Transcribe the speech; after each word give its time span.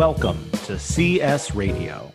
Welcome 0.00 0.50
to 0.64 0.78
CS 0.78 1.54
Radio. 1.54 2.10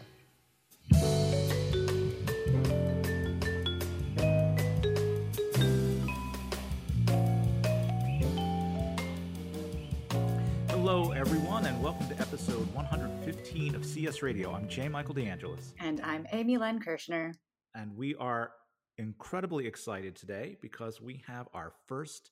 Hello, 10.67 11.11
everyone, 11.11 11.67
and 11.67 11.79
welcome 11.83 12.07
to 12.07 12.19
episode 12.19 12.73
115 12.73 13.75
of 13.75 13.85
CS 13.85 14.23
Radio. 14.23 14.51
I'm 14.51 14.67
J. 14.67 14.89
Michael 14.89 15.13
DeAngelis. 15.13 15.73
And 15.79 16.01
I'm 16.01 16.25
Amy 16.31 16.57
Lynn 16.57 16.79
Kirschner. 16.79 17.35
And 17.75 17.95
we 17.95 18.15
are 18.15 18.49
incredibly 18.97 19.67
excited 19.67 20.15
today 20.15 20.57
because 20.59 20.99
we 20.99 21.21
have 21.27 21.47
our 21.53 21.73
first 21.85 22.31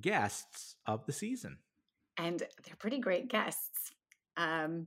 guests 0.00 0.76
of 0.86 1.04
the 1.04 1.12
season. 1.12 1.58
And 2.16 2.38
they're 2.38 2.76
pretty 2.78 3.00
great 3.00 3.28
guests. 3.28 3.93
Um, 4.36 4.86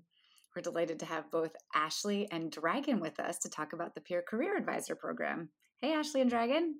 we're 0.56 0.62
delighted 0.62 1.00
to 1.00 1.06
have 1.06 1.30
both 1.30 1.56
Ashley 1.76 2.28
and 2.32 2.52
Dragon 2.52 3.00
with 3.00 3.20
us 3.20 3.38
to 3.40 3.50
talk 3.50 3.74
about 3.74 3.94
the 3.94 4.02
Peer 4.02 4.24
Career 4.28 4.58
Advisor 4.58 4.96
Program. 4.96 5.50
Hey, 5.82 5.94
Ashley 5.94 6.22
and 6.22 6.30
Dragon. 6.30 6.76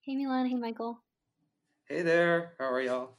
Hey, 0.00 0.16
Milan. 0.16 0.46
Hey, 0.46 0.56
Michael. 0.56 1.00
Hey 1.88 2.02
there. 2.02 2.52
How 2.58 2.70
are 2.72 2.80
y'all? 2.80 3.16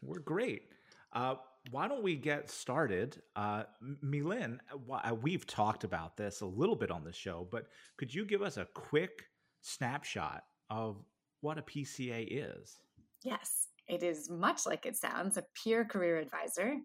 We're 0.00 0.20
great. 0.20 0.70
Uh, 1.12 1.34
why 1.70 1.88
don't 1.88 2.02
we 2.02 2.16
get 2.16 2.48
started? 2.48 3.20
Uh, 3.34 3.64
Milan, 4.00 4.60
uh, 4.90 5.14
we've 5.14 5.46
talked 5.46 5.84
about 5.84 6.16
this 6.16 6.40
a 6.40 6.46
little 6.46 6.76
bit 6.76 6.90
on 6.90 7.04
the 7.04 7.12
show, 7.12 7.46
but 7.50 7.66
could 7.96 8.14
you 8.14 8.24
give 8.24 8.42
us 8.42 8.56
a 8.56 8.66
quick 8.74 9.24
snapshot 9.60 10.44
of 10.70 10.96
what 11.40 11.58
a 11.58 11.62
PCA 11.62 12.26
is? 12.30 12.76
Yes. 13.22 13.66
It 13.88 14.02
is 14.02 14.30
much 14.30 14.66
like 14.66 14.84
it 14.84 14.96
sounds 14.96 15.36
a 15.36 15.44
peer 15.62 15.84
career 15.84 16.18
advisor. 16.18 16.76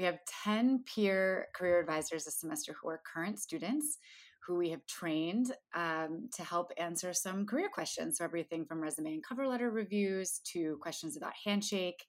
We 0.00 0.06
have 0.06 0.20
10 0.44 0.84
peer 0.86 1.48
career 1.54 1.78
advisors 1.78 2.24
this 2.24 2.40
semester 2.40 2.74
who 2.80 2.88
are 2.88 3.02
current 3.04 3.38
students 3.38 3.98
who 4.46 4.56
we 4.56 4.70
have 4.70 4.86
trained 4.86 5.52
um, 5.74 6.30
to 6.34 6.42
help 6.42 6.72
answer 6.78 7.12
some 7.12 7.44
career 7.44 7.68
questions. 7.70 8.16
So, 8.16 8.24
everything 8.24 8.64
from 8.64 8.80
resume 8.80 9.12
and 9.12 9.22
cover 9.22 9.46
letter 9.46 9.70
reviews 9.70 10.40
to 10.52 10.78
questions 10.80 11.18
about 11.18 11.34
Handshake, 11.44 12.02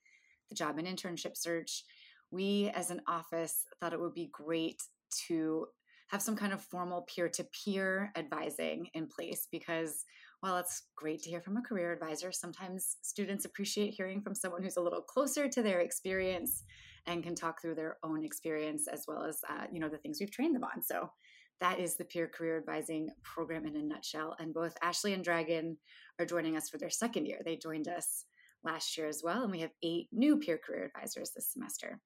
the 0.47 0.56
job 0.56 0.78
and 0.78 0.88
internship 0.88 1.36
search. 1.36 1.84
We, 2.31 2.72
as 2.73 2.92
an 2.92 3.02
office, 3.09 3.66
thought 3.81 3.92
it 3.92 4.00
would 4.00 4.14
be 4.14 4.30
great 4.31 4.81
to 5.28 5.66
have 6.08 6.22
some 6.22 6.38
kind 6.38 6.53
of 6.53 6.62
formal 6.62 7.02
peer 7.14 7.28
to 7.28 7.44
peer 7.44 8.14
advising 8.16 8.88
in 8.94 9.08
place 9.08 9.50
because 9.52 10.06
while 10.42 10.58
it's 10.58 10.84
great 10.95 11.22
to 11.23 11.30
hear 11.30 11.39
from 11.39 11.58
a 11.58 11.61
career 11.61 11.94
advisor, 11.94 12.31
sometimes 12.31 12.97
students 13.03 13.45
appreciate 13.45 13.94
hearing 13.94 14.22
from 14.22 14.36
someone 14.36 14.64
who's 14.64 14.78
a 14.78 14.81
little 14.81 15.02
closer 15.02 15.47
to 15.47 15.61
their 15.61 15.80
experience 15.81 16.64
and 17.06 17.23
can 17.23 17.36
talk 17.36 17.61
through 17.61 17.75
their 17.75 17.97
own 18.03 18.25
experience 18.25 18.88
as 18.88 19.06
well 19.08 19.23
as 19.23 19.39
uh, 19.50 19.66
you 19.72 19.80
know 19.80 19.89
the 19.89 19.97
things 19.97 20.19
we've 20.19 20.31
trained 20.31 20.56
them 20.56 20.64
on. 20.64 20.81
So 20.81 21.12
that 21.59 21.80
is 21.80 21.95
the 21.95 22.06
peer 22.06 22.28
career 22.28 22.58
advising 22.58 23.09
program 23.23 23.67
in 23.67 23.75
a 23.75 23.84
nutshell. 23.84 24.36
And 24.39 24.52
both 24.52 24.75
Ashley 24.81 25.14
and 25.14 25.23
Dragon 25.23 25.78
are 26.19 26.25
joining 26.25 26.58
us 26.58 26.69
for 26.69 26.80
their 26.80 26.89
second 26.89 27.28
year. 27.28 27.39
They 27.45 27.56
joined 27.56 27.88
us 27.88 28.25
last 28.64 28.97
year 28.97 29.08
as 29.08 29.22
well, 29.23 29.44
and 29.44 29.52
we 29.52 29.59
have 29.59 29.72
eight 29.84 30.08
new 30.12 30.38
peer 30.38 30.58
career 30.58 30.86
advisors 30.86 31.31
this 31.36 31.52
semester. 31.52 32.00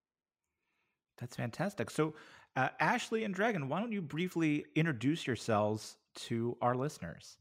That's 1.17 1.37
fantastic. 1.37 1.89
So, 1.89 2.15
uh, 2.57 2.69
Ashley 2.81 3.23
and 3.23 3.33
Dragon, 3.33 3.69
why 3.69 3.79
don't 3.79 3.93
you 3.93 4.01
briefly 4.01 4.65
introduce 4.75 5.25
yourselves 5.25 5.97
to 6.15 6.57
our 6.61 6.75
listeners? 6.75 7.37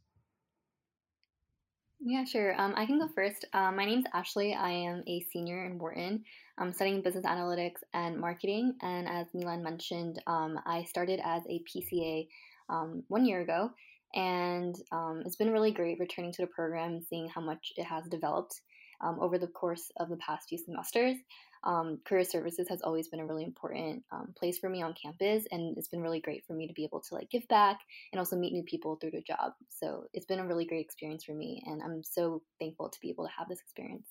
Yeah, 2.06 2.24
sure. 2.24 2.54
Um, 2.60 2.74
I 2.76 2.84
can 2.84 2.98
go 2.98 3.08
first. 3.08 3.46
Um, 3.54 3.76
my 3.76 3.86
name's 3.86 4.04
Ashley. 4.12 4.52
I 4.52 4.68
am 4.68 5.02
a 5.06 5.22
senior 5.32 5.64
in 5.64 5.78
Wharton. 5.78 6.22
I'm 6.58 6.70
studying 6.74 7.00
business 7.00 7.24
analytics 7.24 7.80
and 7.94 8.20
marketing. 8.20 8.74
And 8.82 9.08
as 9.08 9.26
Milan 9.32 9.62
mentioned, 9.62 10.22
um, 10.26 10.60
I 10.66 10.84
started 10.84 11.18
as 11.24 11.42
a 11.48 11.62
PCA 11.64 12.28
um, 12.68 13.04
one 13.08 13.24
year 13.24 13.40
ago. 13.40 13.70
And 14.14 14.76
um, 14.92 15.22
it's 15.24 15.36
been 15.36 15.50
really 15.50 15.72
great 15.72 15.98
returning 15.98 16.30
to 16.32 16.42
the 16.42 16.48
program, 16.48 17.00
seeing 17.00 17.26
how 17.26 17.40
much 17.40 17.72
it 17.78 17.84
has 17.84 18.04
developed 18.08 18.60
um, 19.00 19.18
over 19.18 19.38
the 19.38 19.46
course 19.46 19.90
of 19.98 20.10
the 20.10 20.18
past 20.18 20.50
few 20.50 20.58
semesters 20.58 21.16
um, 21.64 21.98
career 22.04 22.24
services 22.24 22.68
has 22.68 22.82
always 22.82 23.08
been 23.08 23.20
a 23.20 23.26
really 23.26 23.44
important 23.44 24.02
um, 24.12 24.34
place 24.38 24.58
for 24.58 24.68
me 24.68 24.82
on 24.82 24.94
campus 24.94 25.44
and 25.50 25.76
it's 25.76 25.88
been 25.88 26.02
really 26.02 26.20
great 26.20 26.44
for 26.46 26.52
me 26.52 26.68
to 26.68 26.74
be 26.74 26.84
able 26.84 27.00
to 27.00 27.14
like 27.14 27.30
give 27.30 27.46
back 27.48 27.80
and 28.12 28.18
also 28.18 28.36
meet 28.36 28.52
new 28.52 28.62
people 28.62 28.96
through 28.96 29.12
the 29.12 29.22
job. 29.22 29.52
So 29.70 30.04
it's 30.12 30.26
been 30.26 30.40
a 30.40 30.46
really 30.46 30.66
great 30.66 30.84
experience 30.84 31.24
for 31.24 31.34
me 31.34 31.62
and 31.66 31.82
i'm 31.82 32.02
so 32.02 32.42
thankful 32.60 32.88
to 32.90 33.00
be 33.00 33.10
able 33.10 33.24
to 33.24 33.32
have 33.36 33.48
this 33.48 33.60
experience. 33.60 34.08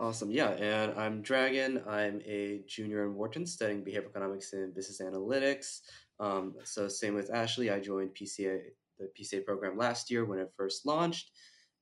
Awesome. 0.00 0.30
Yeah 0.30 0.50
and 0.50 0.98
i'm 0.98 1.22
dragon. 1.22 1.82
I'm 1.88 2.20
a 2.26 2.62
junior 2.66 3.06
in 3.06 3.14
wharton 3.14 3.46
studying 3.46 3.84
behavioral 3.84 4.10
economics 4.10 4.52
and 4.52 4.74
business 4.74 5.00
analytics. 5.00 5.80
Um, 6.18 6.54
so 6.64 6.88
same 6.88 7.14
with 7.14 7.32
ashley. 7.32 7.70
I 7.70 7.78
joined 7.78 8.10
pca 8.10 8.60
the 8.98 9.10
pca 9.18 9.44
program 9.44 9.76
last 9.76 10.10
year 10.10 10.24
when 10.24 10.38
it 10.38 10.52
first 10.56 10.86
launched 10.86 11.30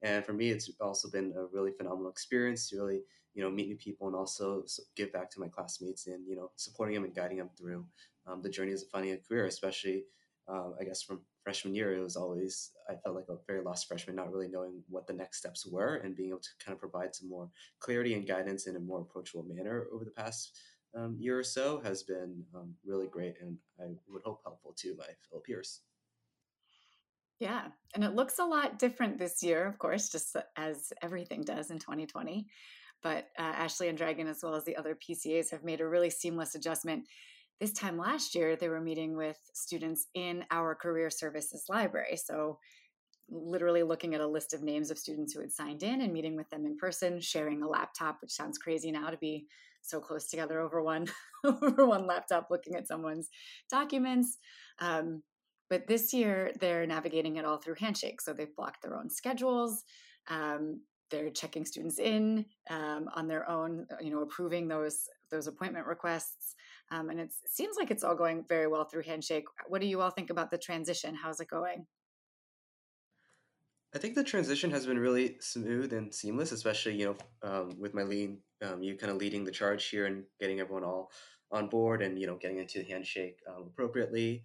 and 0.03 0.25
for 0.25 0.33
me, 0.33 0.51
it's 0.51 0.71
also 0.81 1.09
been 1.11 1.33
a 1.37 1.47
really 1.47 1.73
phenomenal 1.73 2.11
experience 2.11 2.69
to 2.69 2.77
really, 2.77 3.01
you 3.35 3.43
know, 3.43 3.51
meet 3.51 3.69
new 3.69 3.77
people 3.77 4.09
and 4.09 4.17
also 4.17 4.65
give 4.97 5.13
back 5.13 5.31
to 5.31 5.41
my 5.41 5.49
classmates 5.49 6.07
and, 6.07 6.27
you 6.29 6.37
know, 6.37 6.51
supporting 6.57 6.95
them 6.95 7.05
and 7.05 7.15
guiding 7.15 7.39
them 7.39 7.51
through 7.57 7.87
um, 8.27 8.43
the 8.43 8.51
journey 8.51 8.73
of 8.73 8.81
finding 8.91 9.13
a 9.13 9.17
career, 9.17 9.47
especially, 9.47 10.05
um, 10.49 10.75
I 10.81 10.85
guess, 10.85 11.03
from 11.03 11.21
freshman 11.45 11.75
year, 11.75 11.95
it 11.95 12.03
was 12.03 12.17
always, 12.17 12.73
I 12.89 12.95
felt 12.97 13.17
like 13.17 13.29
a 13.29 13.37
very 13.47 13.63
lost 13.63 13.89
freshman, 13.89 14.17
not 14.17 14.33
really 14.33 14.49
knowing 14.49 14.83
what 14.89 15.07
the 15.07 15.13
next 15.13 15.39
steps 15.39 15.67
were 15.67 15.97
and 15.97 16.17
being 16.17 16.31
able 16.31 16.41
to 16.41 16.49
kind 16.65 16.75
of 16.75 16.81
provide 16.81 17.15
some 17.15 17.29
more 17.29 17.49
clarity 17.81 18.15
and 18.15 18.27
guidance 18.27 18.67
in 18.67 18.77
a 18.77 18.81
more 18.81 19.01
approachable 19.01 19.45
manner 19.45 19.87
over 19.93 20.05
the 20.05 20.11
past 20.11 20.59
um, 20.95 21.17
year 21.19 21.39
or 21.39 21.45
so 21.45 21.81
has 21.85 22.03
been 22.03 22.45
um, 22.55 22.75
really 22.85 23.07
great 23.07 23.37
and 23.41 23.57
I 23.81 23.85
would 24.09 24.23
hope 24.25 24.41
helpful 24.45 24.75
to 24.79 24.97
my 24.97 25.07
fellow 25.31 25.43
peers. 25.45 25.81
Yeah. 27.43 27.65
And 27.97 28.05
it 28.05 28.15
looks 28.15 28.39
a 28.39 28.45
lot 28.45 28.79
different 28.79 29.19
this 29.19 29.43
year, 29.43 29.67
of 29.67 29.77
course, 29.77 30.09
just 30.09 30.37
as 30.57 30.93
everything 31.03 31.43
does 31.43 31.73
in 31.73 31.81
2020. 31.81 32.47
But 33.03 33.31
uh, 33.37 33.43
Ashley 33.43 33.89
and 33.89 33.99
Dragon, 33.99 34.29
as 34.29 34.45
well 34.45 34.55
as 34.55 34.63
the 34.63 34.77
other 34.77 34.95
PCAs, 34.95 35.51
have 35.51 35.65
made 35.65 35.81
a 35.81 35.89
really 35.89 36.09
seamless 36.09 36.55
adjustment. 36.55 37.09
This 37.59 37.73
time 37.73 37.99
last 37.99 38.37
year, 38.37 38.55
they 38.55 38.69
were 38.69 38.81
meeting 38.81 39.17
with 39.17 39.41
students 39.55 40.07
in 40.15 40.45
our 40.53 40.77
career 40.77 41.11
services 41.11 41.65
library. 41.69 42.17
So, 42.17 42.61
literally 43.29 43.83
looking 43.83 44.15
at 44.15 44.21
a 44.21 44.27
list 44.27 44.55
of 44.55 44.63
names 44.63 44.93
of 44.93 44.99
students 44.99 45.33
who 45.33 45.41
had 45.41 45.51
signed 45.51 45.83
in 45.83 46.03
and 46.03 46.13
meeting 46.13 46.37
with 46.37 46.49
them 46.51 46.65
in 46.65 46.77
person, 46.77 47.21
sharing 47.21 47.65
a 47.65 47.69
laptop, 47.69 48.19
which 48.21 48.31
sounds 48.31 48.57
crazy 48.57 48.93
now 48.93 49.11
to 49.11 49.17
be 49.17 49.47
so 49.81 49.99
close 49.99 50.29
together 50.29 50.61
over 50.61 50.81
one 50.81 51.09
over 51.45 51.87
one 51.87 52.07
laptop, 52.07 52.47
looking 52.53 52.77
at 52.77 52.87
someone's 52.87 53.31
documents. 53.69 54.39
Um, 54.79 55.25
but 55.73 55.87
this 55.87 56.13
year, 56.13 56.53
they're 56.61 56.87
navigating 56.87 57.37
it 57.37 57.47
all 57.47 57.57
through 57.57 57.77
Handshake. 57.79 58.21
So 58.21 58.35
they've 58.35 58.55
blocked 58.55 58.83
their 58.83 58.95
own 58.95 59.09
schedules. 59.09 59.85
Um, 60.29 60.83
they're 61.11 61.31
checking 61.31 61.65
students 61.65 61.99
in 61.99 62.45
um, 62.69 63.09
on 63.17 63.27
their 63.27 63.49
own, 63.49 63.87
uh, 63.91 63.95
you 63.99 64.11
know, 64.11 64.21
approving 64.21 64.69
those 64.69 65.09
those 65.31 65.47
appointment 65.47 65.87
requests. 65.87 66.57
Um, 66.91 67.09
and 67.09 67.19
it 67.19 67.33
seems 67.47 67.79
like 67.79 67.91
it's 67.91 68.05
all 68.05 68.15
going 68.15 68.45
very 68.47 68.67
well 68.67 68.85
through 68.85 69.05
Handshake. 69.05 69.47
What 69.67 69.81
do 69.81 69.87
you 69.87 70.03
all 70.03 70.11
think 70.11 70.29
about 70.29 70.51
the 70.51 70.59
transition? 70.59 71.15
How's 71.15 71.41
it 71.41 71.49
going? 71.49 71.87
I 73.95 73.99
think 73.99 74.15
the 74.15 74.25
transition 74.25 74.71
has 74.73 74.85
been 74.85 74.99
really 74.99 75.37
smooth 75.41 75.95
and 75.95 76.13
seamless, 76.13 76.53
especially 76.53 76.97
you 76.97 77.07
know 77.07 77.51
um, 77.51 77.81
with 77.81 77.95
my 77.95 78.03
lead, 78.03 78.37
um, 78.61 78.83
you 78.83 78.95
kind 78.99 79.11
of 79.11 79.17
leading 79.17 79.43
the 79.43 79.51
charge 79.51 79.89
here 79.89 80.05
and 80.05 80.25
getting 80.39 80.61
everyone 80.61 80.85
all 80.85 81.11
on 81.51 81.69
board 81.69 82.03
and 82.03 82.19
you 82.19 82.27
know 82.27 82.37
getting 82.37 82.59
into 82.59 82.83
handshake 82.83 83.39
um, 83.47 83.65
appropriately 83.67 84.43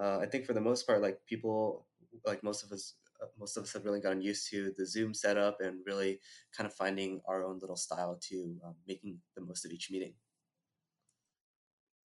uh, 0.00 0.18
I 0.18 0.26
think 0.26 0.46
for 0.46 0.52
the 0.54 0.60
most 0.60 0.86
part, 0.86 1.02
like 1.02 1.24
people, 1.26 1.88
like 2.24 2.42
most 2.42 2.62
of 2.64 2.72
us, 2.72 2.96
uh, 3.22 3.26
most 3.38 3.56
of 3.56 3.64
us 3.64 3.72
have 3.72 3.84
really 3.84 4.00
gotten 4.00 4.22
used 4.22 4.48
to 4.50 4.72
the 4.76 4.86
Zoom 4.86 5.14
setup 5.14 5.60
and 5.60 5.84
really 5.86 6.20
kind 6.52 6.66
of 6.66 6.74
finding 6.74 7.20
our 7.26 7.44
own 7.44 7.58
little 7.58 7.76
style 7.76 8.16
to 8.22 8.60
um, 8.64 8.76
making 8.86 9.20
the 9.34 9.40
most 9.42 9.64
of 9.64 9.72
each 9.72 9.90
meeting. 9.90 10.14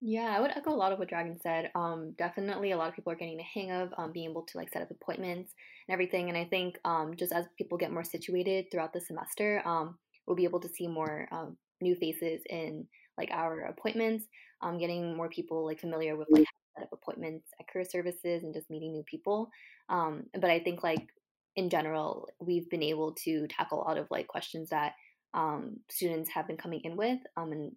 Yeah, 0.01 0.35
I 0.35 0.41
would 0.41 0.51
echo 0.51 0.71
a 0.71 0.75
lot 0.75 0.91
of 0.91 1.00
what 1.00 1.07
Dragon 1.07 1.39
said. 1.39 1.71
Um, 1.75 2.12
definitely, 2.18 2.71
a 2.71 2.77
lot 2.77 2.89
of 2.89 2.95
people 2.95 3.13
are 3.13 3.15
getting 3.15 3.38
the 3.38 3.44
hang 3.44 3.71
of 3.71 3.94
um, 3.97 4.12
being 4.12 4.29
able 4.29 4.44
to 4.44 4.57
like 4.57 4.69
set 4.69 4.81
up 4.81 4.91
appointments 4.91 5.53
and 5.88 5.94
everything. 5.94 6.27
And 6.27 6.38
I 6.38 6.44
think 6.45 6.77
um, 6.83 7.15
just 7.15 7.31
as 7.31 7.45
people 7.57 7.77
get 7.77 7.91
more 7.91 8.03
situated 8.03 8.65
throughout 8.69 8.91
the 8.91 9.00
semester, 9.00 9.62
um, 9.65 9.97
we'll 10.27 10.35
be 10.35 10.44
able 10.44 10.59
to 10.59 10.68
see 10.69 10.88
more 10.88 11.29
um, 11.31 11.57
new 11.79 11.95
faces 11.95 12.44
in 12.50 12.89
like 13.18 13.31
our 13.31 13.62
appointments. 13.62 14.25
Um, 14.62 14.77
getting 14.77 15.15
more 15.15 15.29
people 15.29 15.65
like 15.65 15.79
familiar 15.79 16.18
with 16.18 16.27
like 16.31 16.44
set 16.73 16.83
up 16.83 16.89
appointments 16.93 17.49
at 17.59 17.67
career 17.67 17.85
services 17.85 18.43
and 18.43 18.53
just 18.53 18.69
meeting 18.69 18.91
new 18.91 19.03
people. 19.03 19.49
Um, 19.89 20.25
but 20.33 20.49
I 20.49 20.59
think 20.59 20.83
like 20.83 21.07
in 21.55 21.69
general, 21.69 22.27
we've 22.39 22.69
been 22.69 22.83
able 22.83 23.13
to 23.23 23.47
tackle 23.47 23.81
a 23.81 23.85
lot 23.85 23.97
of 23.97 24.07
like 24.09 24.27
questions 24.27 24.69
that 24.69 24.93
um, 25.33 25.77
students 25.89 26.29
have 26.31 26.47
been 26.47 26.57
coming 26.57 26.81
in 26.83 26.95
with. 26.95 27.19
Um, 27.37 27.51
and 27.51 27.71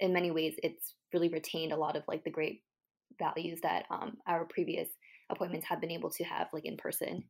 in 0.00 0.12
many 0.12 0.30
ways, 0.30 0.54
it's 0.62 0.94
really 1.12 1.28
retained 1.28 1.72
a 1.72 1.76
lot 1.76 1.96
of 1.96 2.02
like 2.08 2.24
the 2.24 2.30
great 2.30 2.62
values 3.18 3.60
that 3.62 3.84
um, 3.90 4.16
our 4.26 4.44
previous 4.44 4.88
appointments 5.30 5.66
have 5.66 5.80
been 5.80 5.90
able 5.90 6.10
to 6.10 6.24
have 6.24 6.48
like 6.52 6.64
in 6.64 6.76
person. 6.76 7.24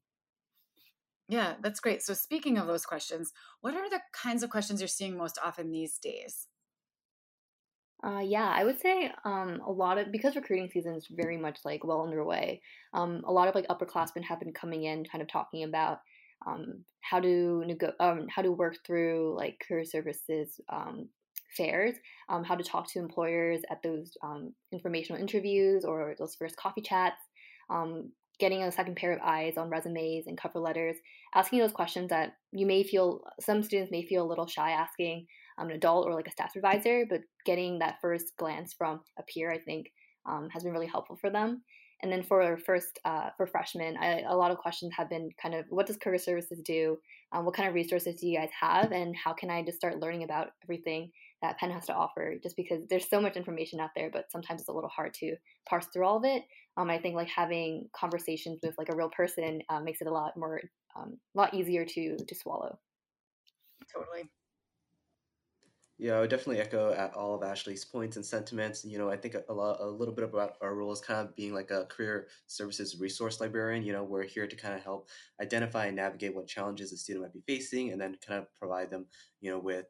Yeah, 1.28 1.54
that's 1.62 1.80
great. 1.80 2.02
So, 2.02 2.14
speaking 2.14 2.58
of 2.58 2.66
those 2.66 2.84
questions, 2.84 3.32
what 3.60 3.74
are 3.74 3.88
the 3.88 4.00
kinds 4.12 4.42
of 4.42 4.50
questions 4.50 4.80
you're 4.80 4.88
seeing 4.88 5.16
most 5.16 5.38
often 5.42 5.70
these 5.70 5.98
days? 5.98 6.48
Uh, 8.04 8.18
yeah, 8.18 8.52
I 8.54 8.64
would 8.64 8.80
say 8.80 9.12
um, 9.24 9.60
a 9.64 9.70
lot 9.70 9.96
of 9.96 10.10
because 10.10 10.34
recruiting 10.34 10.68
season 10.72 10.94
is 10.94 11.06
very 11.08 11.36
much 11.36 11.60
like 11.64 11.84
well 11.84 12.02
underway. 12.02 12.60
Um, 12.92 13.22
a 13.26 13.32
lot 13.32 13.46
of 13.48 13.54
like 13.54 13.68
upperclassmen 13.68 14.24
have 14.24 14.40
been 14.40 14.52
coming 14.52 14.84
in, 14.84 15.04
kind 15.04 15.22
of 15.22 15.28
talking 15.28 15.62
about 15.62 15.98
um, 16.44 16.84
how 17.00 17.20
to 17.20 17.64
um, 18.00 18.26
how 18.28 18.42
to 18.42 18.50
work 18.50 18.76
through 18.84 19.36
like 19.36 19.62
career 19.66 19.84
services 19.84 20.60
um, 20.68 21.08
fairs, 21.56 21.94
um, 22.28 22.42
how 22.42 22.56
to 22.56 22.64
talk 22.64 22.90
to 22.90 22.98
employers 22.98 23.60
at 23.70 23.82
those 23.84 24.16
um, 24.24 24.52
informational 24.72 25.20
interviews 25.20 25.84
or 25.84 26.16
those 26.18 26.34
first 26.34 26.56
coffee 26.56 26.80
chats, 26.80 27.20
um, 27.70 28.10
getting 28.40 28.64
a 28.64 28.72
second 28.72 28.96
pair 28.96 29.12
of 29.12 29.20
eyes 29.22 29.56
on 29.56 29.70
resumes 29.70 30.26
and 30.26 30.36
cover 30.36 30.58
letters, 30.58 30.96
asking 31.36 31.60
those 31.60 31.70
questions 31.70 32.08
that 32.10 32.32
you 32.50 32.66
may 32.66 32.82
feel 32.82 33.20
some 33.38 33.62
students 33.62 33.92
may 33.92 34.04
feel 34.04 34.24
a 34.24 34.28
little 34.28 34.48
shy 34.48 34.72
asking 34.72 35.26
um, 35.58 35.68
an 35.68 35.76
adult 35.76 36.06
or 36.06 36.14
like 36.14 36.28
a 36.28 36.32
staff 36.32 36.56
advisor, 36.56 37.04
but 37.08 37.20
getting 37.44 37.78
that 37.78 37.98
first 38.00 38.36
glance 38.38 38.72
from 38.72 39.00
a 39.18 39.22
peer, 39.22 39.50
I 39.50 39.58
think, 39.58 39.92
um, 40.26 40.48
has 40.50 40.62
been 40.62 40.72
really 40.72 40.86
helpful 40.86 41.16
for 41.16 41.30
them. 41.30 41.62
And 42.02 42.10
then 42.10 42.22
for 42.22 42.42
our 42.42 42.56
first 42.56 42.98
uh, 43.04 43.30
for 43.36 43.46
freshmen, 43.46 43.96
I, 43.96 44.22
a 44.22 44.36
lot 44.36 44.50
of 44.50 44.58
questions 44.58 44.92
have 44.96 45.08
been 45.08 45.30
kind 45.40 45.54
of 45.54 45.66
what 45.68 45.86
does 45.86 45.96
career 45.96 46.18
services 46.18 46.60
do? 46.64 46.98
Um, 47.32 47.44
what 47.44 47.54
kind 47.54 47.68
of 47.68 47.74
resources 47.74 48.20
do 48.20 48.26
you 48.26 48.36
guys 48.36 48.50
have? 48.60 48.90
And 48.90 49.14
how 49.16 49.32
can 49.32 49.50
I 49.50 49.62
just 49.62 49.78
start 49.78 50.00
learning 50.00 50.24
about 50.24 50.48
everything 50.64 51.12
that 51.42 51.58
Penn 51.58 51.70
has 51.70 51.86
to 51.86 51.94
offer? 51.94 52.34
Just 52.42 52.56
because 52.56 52.84
there's 52.88 53.08
so 53.08 53.20
much 53.20 53.36
information 53.36 53.78
out 53.78 53.90
there, 53.94 54.10
but 54.12 54.30
sometimes 54.32 54.60
it's 54.60 54.68
a 54.68 54.72
little 54.72 54.90
hard 54.90 55.14
to 55.14 55.36
parse 55.68 55.86
through 55.92 56.04
all 56.04 56.16
of 56.16 56.24
it. 56.24 56.42
Um, 56.76 56.90
I 56.90 56.98
think 56.98 57.14
like 57.14 57.28
having 57.28 57.88
conversations 57.94 58.58
with 58.64 58.74
like 58.78 58.88
a 58.92 58.96
real 58.96 59.10
person 59.10 59.62
uh, 59.68 59.80
makes 59.80 60.00
it 60.00 60.08
a 60.08 60.12
lot 60.12 60.36
more, 60.36 60.60
um, 60.96 61.18
a 61.36 61.38
lot 61.38 61.54
easier 61.54 61.84
to 61.84 62.16
to 62.16 62.34
swallow. 62.34 62.80
Totally. 63.94 64.28
Yeah, 66.02 66.14
I 66.14 66.20
would 66.20 66.30
definitely 66.30 66.58
echo 66.60 66.92
at 66.92 67.14
all 67.14 67.36
of 67.36 67.44
Ashley's 67.44 67.84
points 67.84 68.16
and 68.16 68.26
sentiments. 68.26 68.84
You 68.84 68.98
know, 68.98 69.08
I 69.08 69.16
think 69.16 69.36
a, 69.48 69.52
lot, 69.52 69.80
a 69.80 69.86
little 69.86 70.12
bit 70.12 70.24
about 70.24 70.56
our 70.60 70.74
role 70.74 70.90
is 70.90 71.00
kind 71.00 71.20
of 71.20 71.36
being 71.36 71.54
like 71.54 71.70
a 71.70 71.84
career 71.84 72.26
services 72.48 72.98
resource 72.98 73.40
librarian. 73.40 73.84
You 73.84 73.92
know, 73.92 74.02
we're 74.02 74.24
here 74.24 74.48
to 74.48 74.56
kind 74.56 74.74
of 74.74 74.82
help 74.82 75.08
identify 75.40 75.86
and 75.86 75.94
navigate 75.94 76.34
what 76.34 76.48
challenges 76.48 76.92
a 76.92 76.96
student 76.96 77.24
might 77.24 77.32
be 77.32 77.44
facing, 77.46 77.92
and 77.92 78.00
then 78.00 78.16
kind 78.26 78.40
of 78.40 78.48
provide 78.58 78.90
them, 78.90 79.06
you 79.40 79.52
know, 79.52 79.60
with 79.60 79.86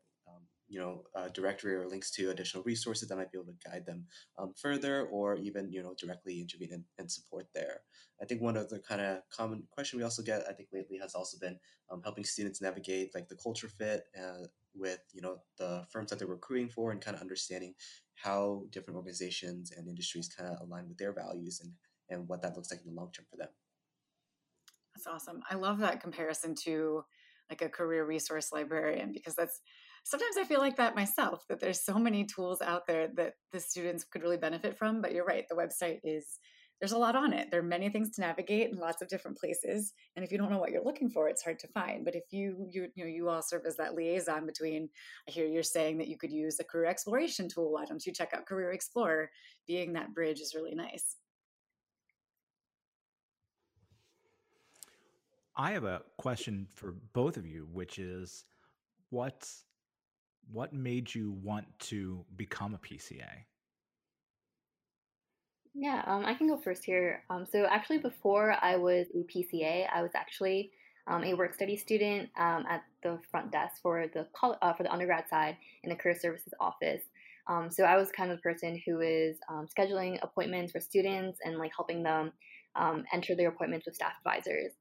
you 0.72 0.80
know 0.80 1.02
directory 1.34 1.74
or 1.74 1.86
links 1.86 2.10
to 2.12 2.30
additional 2.30 2.62
resources 2.64 3.08
that 3.08 3.16
might 3.16 3.30
be 3.30 3.38
able 3.38 3.52
to 3.52 3.70
guide 3.70 3.84
them 3.84 4.06
um, 4.38 4.54
further, 4.56 5.06
or 5.06 5.36
even 5.36 5.70
you 5.70 5.82
know 5.82 5.94
directly 5.98 6.40
intervene 6.40 6.72
and, 6.72 6.84
and 6.98 7.12
support 7.12 7.46
there. 7.54 7.80
I 8.20 8.24
think 8.24 8.40
one 8.40 8.56
of 8.56 8.70
the 8.70 8.78
kind 8.78 9.02
of 9.02 9.18
common 9.30 9.64
question 9.70 9.98
we 9.98 10.04
also 10.04 10.22
get, 10.22 10.44
I 10.48 10.52
think 10.54 10.70
lately, 10.72 10.96
has 10.98 11.14
also 11.14 11.36
been 11.38 11.58
um, 11.90 12.00
helping 12.02 12.24
students 12.24 12.62
navigate 12.62 13.14
like 13.14 13.28
the 13.28 13.36
culture 13.36 13.68
fit. 13.68 14.04
Uh, 14.18 14.46
with 14.74 15.00
you 15.12 15.20
know 15.20 15.36
the 15.58 15.84
firms 15.90 16.10
that 16.10 16.18
they're 16.18 16.28
recruiting 16.28 16.68
for 16.68 16.92
and 16.92 17.00
kind 17.00 17.14
of 17.14 17.20
understanding 17.20 17.74
how 18.14 18.62
different 18.70 18.96
organizations 18.96 19.70
and 19.70 19.88
industries 19.88 20.28
kind 20.28 20.48
of 20.48 20.60
align 20.66 20.88
with 20.88 20.96
their 20.96 21.12
values 21.12 21.60
and 21.62 21.72
and 22.08 22.26
what 22.28 22.40
that 22.42 22.56
looks 22.56 22.70
like 22.70 22.80
in 22.80 22.86
the 22.86 22.98
long 22.98 23.10
term 23.12 23.26
for 23.30 23.36
them 23.36 23.48
that's 24.94 25.06
awesome 25.06 25.42
i 25.50 25.54
love 25.54 25.78
that 25.78 26.00
comparison 26.00 26.54
to 26.54 27.04
like 27.50 27.60
a 27.62 27.68
career 27.68 28.06
resource 28.06 28.50
librarian 28.50 29.12
because 29.12 29.34
that's 29.34 29.60
sometimes 30.04 30.36
i 30.36 30.44
feel 30.44 30.60
like 30.60 30.76
that 30.76 30.94
myself 30.94 31.44
that 31.48 31.60
there's 31.60 31.84
so 31.84 31.98
many 31.98 32.24
tools 32.24 32.60
out 32.60 32.86
there 32.86 33.08
that 33.14 33.34
the 33.52 33.60
students 33.60 34.04
could 34.04 34.22
really 34.22 34.36
benefit 34.36 34.76
from 34.76 35.00
but 35.00 35.12
you're 35.12 35.24
right 35.24 35.44
the 35.48 35.54
website 35.54 35.98
is 36.04 36.38
there's 36.82 36.90
a 36.90 36.98
lot 36.98 37.14
on 37.14 37.32
it. 37.32 37.48
There 37.48 37.60
are 37.60 37.62
many 37.62 37.88
things 37.90 38.10
to 38.10 38.22
navigate 38.22 38.72
in 38.72 38.76
lots 38.76 39.02
of 39.02 39.08
different 39.08 39.38
places. 39.38 39.92
And 40.16 40.24
if 40.24 40.32
you 40.32 40.36
don't 40.36 40.50
know 40.50 40.58
what 40.58 40.72
you're 40.72 40.82
looking 40.82 41.10
for, 41.10 41.28
it's 41.28 41.44
hard 41.44 41.60
to 41.60 41.68
find. 41.68 42.04
But 42.04 42.16
if 42.16 42.24
you 42.32 42.66
you 42.72 42.88
you 42.96 43.04
know 43.04 43.08
you 43.08 43.28
all 43.28 43.40
serve 43.40 43.62
as 43.68 43.76
that 43.76 43.94
liaison 43.94 44.46
between, 44.46 44.88
I 45.28 45.30
hear 45.30 45.46
you're 45.46 45.62
saying 45.62 45.98
that 45.98 46.08
you 46.08 46.18
could 46.18 46.32
use 46.32 46.58
a 46.58 46.64
career 46.64 46.86
exploration 46.86 47.48
tool. 47.48 47.70
Why 47.70 47.84
don't 47.84 48.04
you 48.04 48.12
check 48.12 48.34
out 48.34 48.46
Career 48.46 48.72
Explorer? 48.72 49.30
Being 49.68 49.92
that 49.92 50.12
bridge 50.12 50.40
is 50.40 50.56
really 50.56 50.74
nice. 50.74 51.18
I 55.56 55.70
have 55.70 55.84
a 55.84 56.02
question 56.16 56.66
for 56.74 56.96
both 57.12 57.36
of 57.36 57.46
you, 57.46 57.68
which 57.70 58.00
is 58.00 58.44
what 59.10 59.48
what 60.50 60.72
made 60.72 61.14
you 61.14 61.32
want 61.42 61.66
to 61.78 62.24
become 62.36 62.74
a 62.74 62.78
PCA? 62.78 63.44
Yeah, 65.74 66.02
um, 66.06 66.24
I 66.26 66.34
can 66.34 66.48
go 66.48 66.58
first 66.58 66.84
here. 66.84 67.22
Um, 67.30 67.46
so 67.50 67.64
actually, 67.64 67.98
before 67.98 68.54
I 68.60 68.76
was 68.76 69.06
a 69.14 69.24
PCA, 69.24 69.86
I 69.92 70.02
was 70.02 70.10
actually 70.14 70.70
um, 71.06 71.24
a 71.24 71.34
work 71.34 71.54
study 71.54 71.76
student 71.76 72.28
um, 72.38 72.64
at 72.68 72.82
the 73.02 73.18
front 73.30 73.50
desk 73.50 73.80
for 73.82 74.06
the 74.12 74.26
col- 74.34 74.58
uh, 74.60 74.74
for 74.74 74.82
the 74.82 74.92
undergrad 74.92 75.28
side 75.28 75.56
in 75.82 75.90
the 75.90 75.96
career 75.96 76.18
services 76.18 76.52
office. 76.60 77.02
Um, 77.48 77.70
so 77.70 77.84
I 77.84 77.96
was 77.96 78.10
kind 78.12 78.30
of 78.30 78.38
the 78.38 78.42
person 78.42 78.80
who 78.86 79.00
is 79.00 79.38
um, 79.48 79.66
scheduling 79.66 80.18
appointments 80.22 80.72
for 80.72 80.80
students 80.80 81.38
and 81.42 81.58
like 81.58 81.72
helping 81.74 82.02
them 82.02 82.32
enter 83.12 83.34
their 83.34 83.48
appointments 83.48 83.86
with 83.86 83.94
staff 83.94 84.12
advisors. 84.24 84.72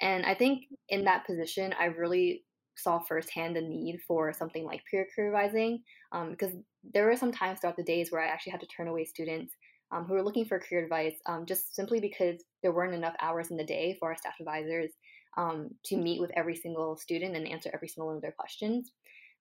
And 0.00 0.24
I 0.24 0.34
think 0.34 0.64
in 0.88 1.04
that 1.04 1.26
position, 1.26 1.74
I 1.78 1.86
really 1.86 2.44
saw 2.78 2.98
firsthand 2.98 3.56
the 3.56 3.60
need 3.60 4.00
for 4.06 4.32
something 4.32 4.64
like 4.64 4.82
peer 4.90 5.06
career 5.14 5.28
advising 5.28 5.82
because 6.30 6.54
there 6.92 7.06
were 7.06 7.16
some 7.16 7.32
times 7.32 7.60
throughout 7.60 7.76
the 7.76 7.82
days 7.82 8.10
where 8.10 8.22
I 8.22 8.28
actually 8.28 8.52
had 8.52 8.60
to 8.60 8.66
turn 8.66 8.88
away 8.88 9.04
students 9.04 9.54
um, 9.90 10.04
who 10.04 10.14
were 10.14 10.22
looking 10.22 10.44
for 10.44 10.58
career 10.58 10.84
advice 10.84 11.14
um, 11.26 11.46
just 11.46 11.74
simply 11.74 12.00
because 12.00 12.42
there 12.62 12.72
weren't 12.72 12.94
enough 12.94 13.14
hours 13.20 13.50
in 13.50 13.56
the 13.56 13.64
day 13.64 13.96
for 13.98 14.10
our 14.10 14.16
staff 14.16 14.34
advisors 14.38 14.92
um, 15.36 15.70
to 15.84 15.96
meet 15.96 16.20
with 16.20 16.30
every 16.36 16.56
single 16.56 16.96
student 16.96 17.36
and 17.36 17.46
answer 17.46 17.70
every 17.72 17.88
single 17.88 18.08
one 18.08 18.16
of 18.16 18.22
their 18.22 18.34
questions. 18.36 18.92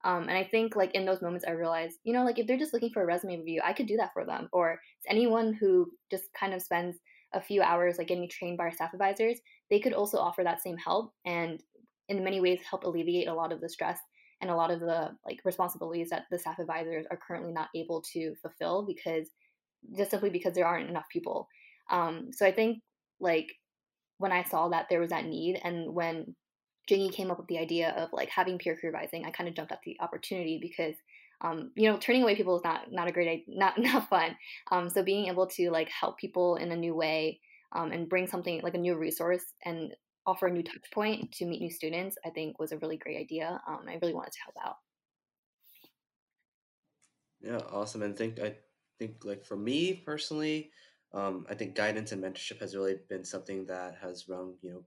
Um, 0.04 0.24
and 0.24 0.38
I 0.38 0.44
think 0.44 0.76
like 0.76 0.94
in 0.94 1.06
those 1.06 1.22
moments, 1.22 1.46
I 1.48 1.52
realized, 1.52 1.98
you 2.04 2.14
know, 2.14 2.24
like 2.24 2.38
if 2.38 2.46
they're 2.46 2.58
just 2.58 2.74
looking 2.74 2.92
for 2.92 3.02
a 3.02 3.06
resume 3.06 3.38
review, 3.38 3.62
I 3.64 3.74
could 3.74 3.88
do 3.88 3.98
that 3.98 4.14
for 4.14 4.26
them. 4.26 4.48
Or 4.54 4.80
anyone 5.08 5.54
who 5.54 5.92
just 6.12 6.26
kind 6.40 6.54
of 6.54 6.62
spends 6.62 6.98
a 7.34 7.42
few 7.42 7.62
hours 7.62 7.98
like 7.98 8.08
getting 8.08 8.30
trained 8.30 8.58
by 8.58 8.66
our 8.66 8.72
staff 8.72 8.94
advisors, 8.94 9.40
they 9.70 9.80
could 9.80 9.94
also 9.94 10.18
offer 10.18 10.44
that 10.44 10.62
same 10.62 10.78
help 10.78 11.14
and 11.26 11.62
in 12.10 12.24
many 12.24 12.40
ways 12.42 12.60
help 12.70 12.84
alleviate 12.84 13.28
a 13.28 13.34
lot 13.34 13.52
of 13.52 13.62
the 13.62 13.70
stress 13.70 14.00
and 14.42 14.52
a 14.52 14.56
lot 14.56 14.72
of 14.72 14.80
the 14.80 15.12
like 15.26 15.40
responsibilities 15.44 16.10
that 16.10 16.26
the 16.30 16.40
staff 16.40 16.60
advisors 16.60 17.06
are 17.10 17.20
currently 17.28 17.52
not 17.52 17.70
able 17.76 18.02
to 18.14 18.36
fulfill 18.42 18.86
because 18.86 19.30
just 19.96 20.12
simply 20.12 20.30
because 20.30 20.54
there 20.54 20.66
aren't 20.66 20.90
enough 20.90 21.06
people. 21.12 21.48
Um, 21.90 22.30
so 22.34 22.46
I 22.46 22.52
think 22.52 22.80
like 23.20 23.48
when 24.18 24.32
I 24.32 24.44
saw 24.44 24.70
that 24.70 24.88
there 24.90 25.00
was 25.00 25.10
that 25.10 25.26
need, 25.26 25.60
and 25.64 25.94
when 25.94 26.36
Jingy 26.90 27.12
came 27.12 27.32
up 27.32 27.38
with 27.38 27.48
the 27.48 27.60
idea 27.60 27.90
of 27.98 28.10
like 28.14 28.30
having 28.30 28.58
peer 28.58 28.76
career 28.76 28.96
advising, 28.96 29.26
I 29.26 29.32
kind 29.32 29.50
of 29.50 29.56
jumped 29.56 29.72
at 29.72 29.82
the 29.86 29.98
opportunity 30.00 30.60
because 30.62 30.96
um, 31.42 31.72
you 31.76 31.90
know 31.90 31.98
turning 31.98 32.24
away 32.24 32.36
people 32.36 32.58
is 32.58 32.64
not 32.64 32.92
not 32.92 33.08
a 33.08 33.12
great 33.12 33.46
not 33.48 33.78
not 33.78 34.10
fun. 34.10 34.36
Um, 34.72 34.90
so 34.90 35.04
being 35.04 35.28
able 35.28 35.48
to 35.48 35.72
like 35.72 35.90
help 35.90 36.18
people 36.18 36.56
in 36.56 36.72
a 36.72 36.76
new 36.76 36.96
way 36.96 37.40
um, 37.74 37.92
and 37.92 38.10
bring 38.10 38.28
something 38.28 38.62
like 38.64 38.76
a 38.76 38.80
new 38.80 38.96
resource 38.96 39.44
and 39.66 39.94
offer 40.28 40.48
a 40.48 40.52
new 40.52 40.62
touch 40.62 40.92
point 40.94 41.32
to 41.32 41.46
meet 41.46 41.62
new 41.62 41.72
students, 41.72 42.18
I 42.26 42.30
think 42.30 42.60
was 42.60 42.74
a 42.74 42.78
really 42.78 42.98
great 42.98 43.18
idea. 43.18 43.60
Um, 43.68 43.86
I 43.88 43.98
really 44.02 44.14
wanted 44.14 44.34
to 44.34 44.40
help 44.44 44.56
out. 44.64 44.76
Yeah, 47.42 47.62
awesome. 47.72 48.04
And 48.04 48.16
think 48.16 48.40
I 48.40 48.56
think 49.00 49.24
like 49.24 49.46
for 49.46 49.56
me 49.56 49.94
personally, 49.94 50.72
um, 51.14 51.46
I 51.50 51.56
think 51.56 51.76
guidance 51.76 52.12
and 52.12 52.22
mentorship 52.22 52.60
has 52.60 52.76
really 52.76 52.98
been 53.10 53.24
something 53.24 53.66
that 53.68 53.98
has 54.02 54.28
rung 54.28 54.56
you 54.62 54.72
know 54.72 54.84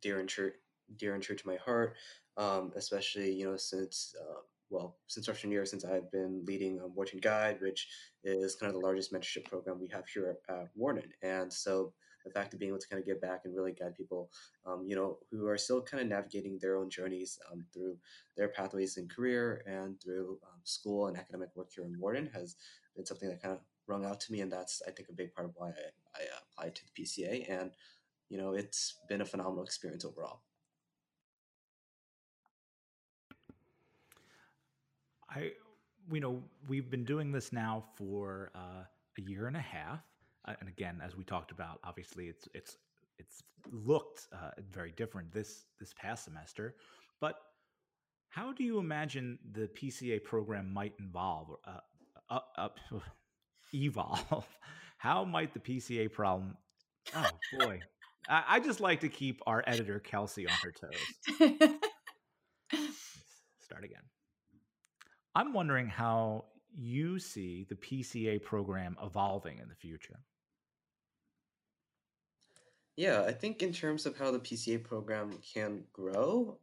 dear 0.00 0.20
and 0.20 0.28
true, 0.28 0.52
dear 0.96 1.14
and 1.14 1.22
true 1.22 1.36
to 1.36 1.46
my 1.46 1.56
heart, 1.56 1.96
um, 2.36 2.72
especially 2.74 3.32
you 3.32 3.48
know 3.48 3.56
since. 3.56 4.14
Uh, 4.20 4.40
well, 4.70 4.98
since 5.06 5.24
freshman 5.24 5.50
year, 5.50 5.64
since 5.64 5.82
I've 5.82 6.12
been 6.12 6.44
leading 6.44 6.78
um, 6.78 6.94
Wharton 6.94 7.20
Guide, 7.20 7.58
which 7.62 7.88
is 8.22 8.54
kind 8.54 8.68
of 8.68 8.78
the 8.78 8.86
largest 8.86 9.10
mentorship 9.10 9.46
program 9.46 9.80
we 9.80 9.88
have 9.88 10.06
here 10.06 10.36
at 10.50 10.68
Wharton. 10.74 11.10
And 11.22 11.50
so 11.50 11.94
the 12.28 12.38
fact 12.38 12.52
of 12.52 12.60
being 12.60 12.70
able 12.70 12.78
to 12.78 12.88
kind 12.88 13.00
of 13.00 13.06
give 13.06 13.20
back 13.20 13.42
and 13.44 13.54
really 13.54 13.72
guide 13.72 13.96
people, 13.96 14.30
um, 14.66 14.84
you 14.86 14.94
know, 14.94 15.18
who 15.30 15.46
are 15.46 15.58
still 15.58 15.82
kind 15.82 16.02
of 16.02 16.08
navigating 16.08 16.58
their 16.60 16.76
own 16.76 16.90
journeys 16.90 17.38
um, 17.50 17.64
through 17.72 17.96
their 18.36 18.48
pathways 18.48 18.96
in 18.96 19.08
career 19.08 19.62
and 19.66 20.00
through 20.02 20.38
um, 20.44 20.60
school 20.64 21.06
and 21.06 21.16
academic 21.16 21.48
work 21.54 21.68
here 21.74 21.84
in 21.84 21.98
Wharton 21.98 22.30
has 22.32 22.56
been 22.94 23.06
something 23.06 23.28
that 23.28 23.42
kind 23.42 23.54
of 23.54 23.60
rung 23.86 24.04
out 24.04 24.20
to 24.20 24.32
me, 24.32 24.40
and 24.40 24.52
that's 24.52 24.82
I 24.86 24.90
think 24.90 25.08
a 25.08 25.14
big 25.14 25.34
part 25.34 25.46
of 25.46 25.54
why 25.56 25.68
I, 25.68 26.20
I 26.20 26.22
applied 26.52 26.74
to 26.76 26.82
the 26.84 27.02
PCA, 27.02 27.50
and 27.50 27.70
you 28.28 28.38
know 28.38 28.52
it's 28.52 28.96
been 29.08 29.22
a 29.22 29.24
phenomenal 29.24 29.64
experience 29.64 30.04
overall. 30.04 30.42
I, 35.30 35.52
you 36.10 36.20
know, 36.20 36.42
we've 36.68 36.90
been 36.90 37.04
doing 37.04 37.32
this 37.32 37.52
now 37.52 37.84
for 37.96 38.50
uh, 38.54 38.84
a 39.18 39.20
year 39.20 39.46
and 39.46 39.56
a 39.56 39.60
half, 39.60 40.00
and 40.60 40.68
again, 40.68 41.00
as 41.04 41.16
we 41.16 41.24
talked 41.24 41.50
about, 41.50 41.80
obviously 41.84 42.26
it's 42.26 42.48
it's 42.54 42.76
it's 43.18 43.42
looked 43.72 44.28
uh, 44.32 44.50
very 44.70 44.92
different 44.92 45.32
this 45.32 45.64
this 45.80 45.92
past 46.00 46.24
semester, 46.24 46.74
but 47.20 47.36
how 48.28 48.52
do 48.52 48.62
you 48.64 48.78
imagine 48.78 49.38
the 49.52 49.68
PCA 49.68 50.22
program 50.22 50.72
might 50.72 50.92
involve 51.00 51.56
uh, 51.66 51.80
up, 52.30 52.48
up 52.56 52.78
evolve, 53.74 54.46
how 54.98 55.24
might 55.24 55.52
the 55.54 55.60
PCA 55.60 56.12
problem? 56.12 56.56
Oh 57.14 57.30
boy, 57.58 57.80
I, 58.28 58.44
I 58.48 58.60
just 58.60 58.80
like 58.80 59.00
to 59.00 59.08
keep 59.08 59.40
our 59.46 59.64
editor 59.66 59.98
Kelsey 59.98 60.46
on 60.46 60.54
her 60.62 60.72
toes. 60.72 61.70
Start 63.60 63.84
again. 63.84 64.02
I'm 65.34 65.52
wondering 65.52 65.86
how 65.88 66.44
you 66.74 67.18
see 67.18 67.66
the 67.68 67.74
PCA 67.74 68.42
program 68.42 68.96
evolving 69.02 69.58
in 69.58 69.68
the 69.68 69.74
future? 69.74 70.20
Yeah, 72.98 73.22
I 73.22 73.30
think 73.30 73.62
in 73.62 73.72
terms 73.72 74.06
of 74.06 74.18
how 74.18 74.32
the 74.32 74.40
PCA 74.40 74.82
program 74.82 75.38
can 75.54 75.84
grow, 75.92 76.58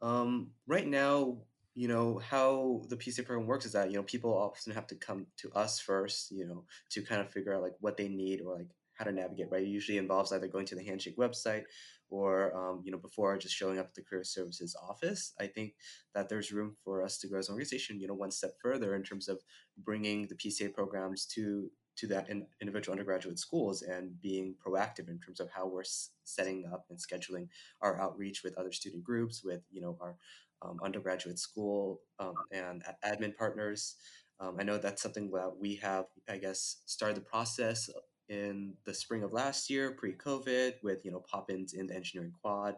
um, 0.00 0.52
right 0.68 0.86
now, 0.86 1.38
you 1.74 1.88
know, 1.88 2.20
how 2.20 2.82
the 2.88 2.96
PCA 2.96 3.26
program 3.26 3.48
works 3.48 3.66
is 3.66 3.72
that, 3.72 3.90
you 3.90 3.96
know, 3.96 4.04
people 4.04 4.32
often 4.32 4.72
have 4.74 4.86
to 4.86 4.94
come 4.94 5.26
to 5.38 5.50
us 5.54 5.80
first, 5.80 6.30
you 6.30 6.46
know, 6.46 6.66
to 6.92 7.02
kind 7.02 7.20
of 7.20 7.32
figure 7.32 7.52
out 7.52 7.62
like 7.62 7.74
what 7.80 7.96
they 7.96 8.06
need 8.06 8.42
or 8.42 8.58
like 8.58 8.68
how 8.94 9.04
to 9.04 9.10
navigate, 9.10 9.50
right? 9.50 9.64
It 9.64 9.70
usually 9.70 9.98
involves 9.98 10.30
either 10.30 10.46
going 10.46 10.66
to 10.66 10.76
the 10.76 10.84
Handshake 10.84 11.18
website 11.18 11.64
or, 12.10 12.56
um, 12.56 12.82
you 12.84 12.92
know, 12.92 12.98
before 12.98 13.36
just 13.36 13.56
showing 13.56 13.80
up 13.80 13.86
at 13.86 13.94
the 13.94 14.02
career 14.02 14.22
services 14.22 14.76
office. 14.88 15.32
I 15.40 15.48
think 15.48 15.72
that 16.14 16.28
there's 16.28 16.52
room 16.52 16.76
for 16.84 17.02
us 17.02 17.18
to 17.18 17.26
grow 17.26 17.40
as 17.40 17.48
an 17.48 17.54
organization, 17.54 17.98
you 17.98 18.06
know, 18.06 18.14
one 18.14 18.30
step 18.30 18.52
further 18.62 18.94
in 18.94 19.02
terms 19.02 19.28
of 19.28 19.40
bringing 19.76 20.28
the 20.28 20.36
PCA 20.36 20.72
programs 20.72 21.26
to 21.34 21.72
to 22.02 22.08
that 22.08 22.28
in, 22.28 22.44
individual 22.60 22.92
undergraduate 22.92 23.38
schools 23.38 23.82
and 23.82 24.20
being 24.20 24.56
proactive 24.64 25.08
in 25.08 25.20
terms 25.20 25.38
of 25.38 25.48
how 25.50 25.68
we're 25.68 25.82
s- 25.82 26.10
setting 26.24 26.64
up 26.72 26.84
and 26.90 26.98
scheduling 26.98 27.46
our 27.80 28.00
outreach 28.00 28.42
with 28.42 28.58
other 28.58 28.72
student 28.72 29.04
groups, 29.04 29.44
with 29.44 29.62
you 29.70 29.80
know 29.80 29.96
our 30.00 30.16
um, 30.62 30.80
undergraduate 30.82 31.38
school 31.38 32.00
um, 32.18 32.34
and 32.50 32.82
admin 33.04 33.36
partners. 33.36 33.96
Um, 34.40 34.56
I 34.58 34.64
know 34.64 34.78
that's 34.78 35.00
something 35.00 35.30
that 35.30 35.52
we 35.60 35.76
have, 35.76 36.06
I 36.28 36.38
guess, 36.38 36.78
started 36.86 37.16
the 37.16 37.20
process 37.20 37.88
in 38.28 38.74
the 38.84 38.94
spring 38.94 39.22
of 39.22 39.32
last 39.32 39.70
year, 39.70 39.92
pre-COVID, 39.92 40.82
with 40.82 41.04
you 41.04 41.12
know 41.12 41.22
pop-ins 41.30 41.72
in 41.72 41.86
the 41.86 41.94
engineering 41.94 42.32
quad 42.42 42.74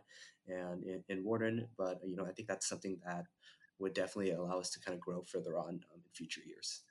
and 0.47 0.85
in, 0.85 1.03
in 1.09 1.25
Wharton. 1.25 1.67
But 1.79 2.01
you 2.05 2.17
know, 2.17 2.27
I 2.27 2.33
think 2.33 2.47
that's 2.47 2.69
something 2.69 2.99
that 3.07 3.25
would 3.79 3.95
definitely 3.95 4.33
allow 4.33 4.59
us 4.61 4.71
to 4.71 4.81
kind 4.81 4.95
of 4.95 5.01
grow 5.01 5.23
further 5.23 5.57
on 5.57 5.81
um, 5.93 6.03
in 6.05 6.13
future 6.13 6.43
years. 6.47 6.83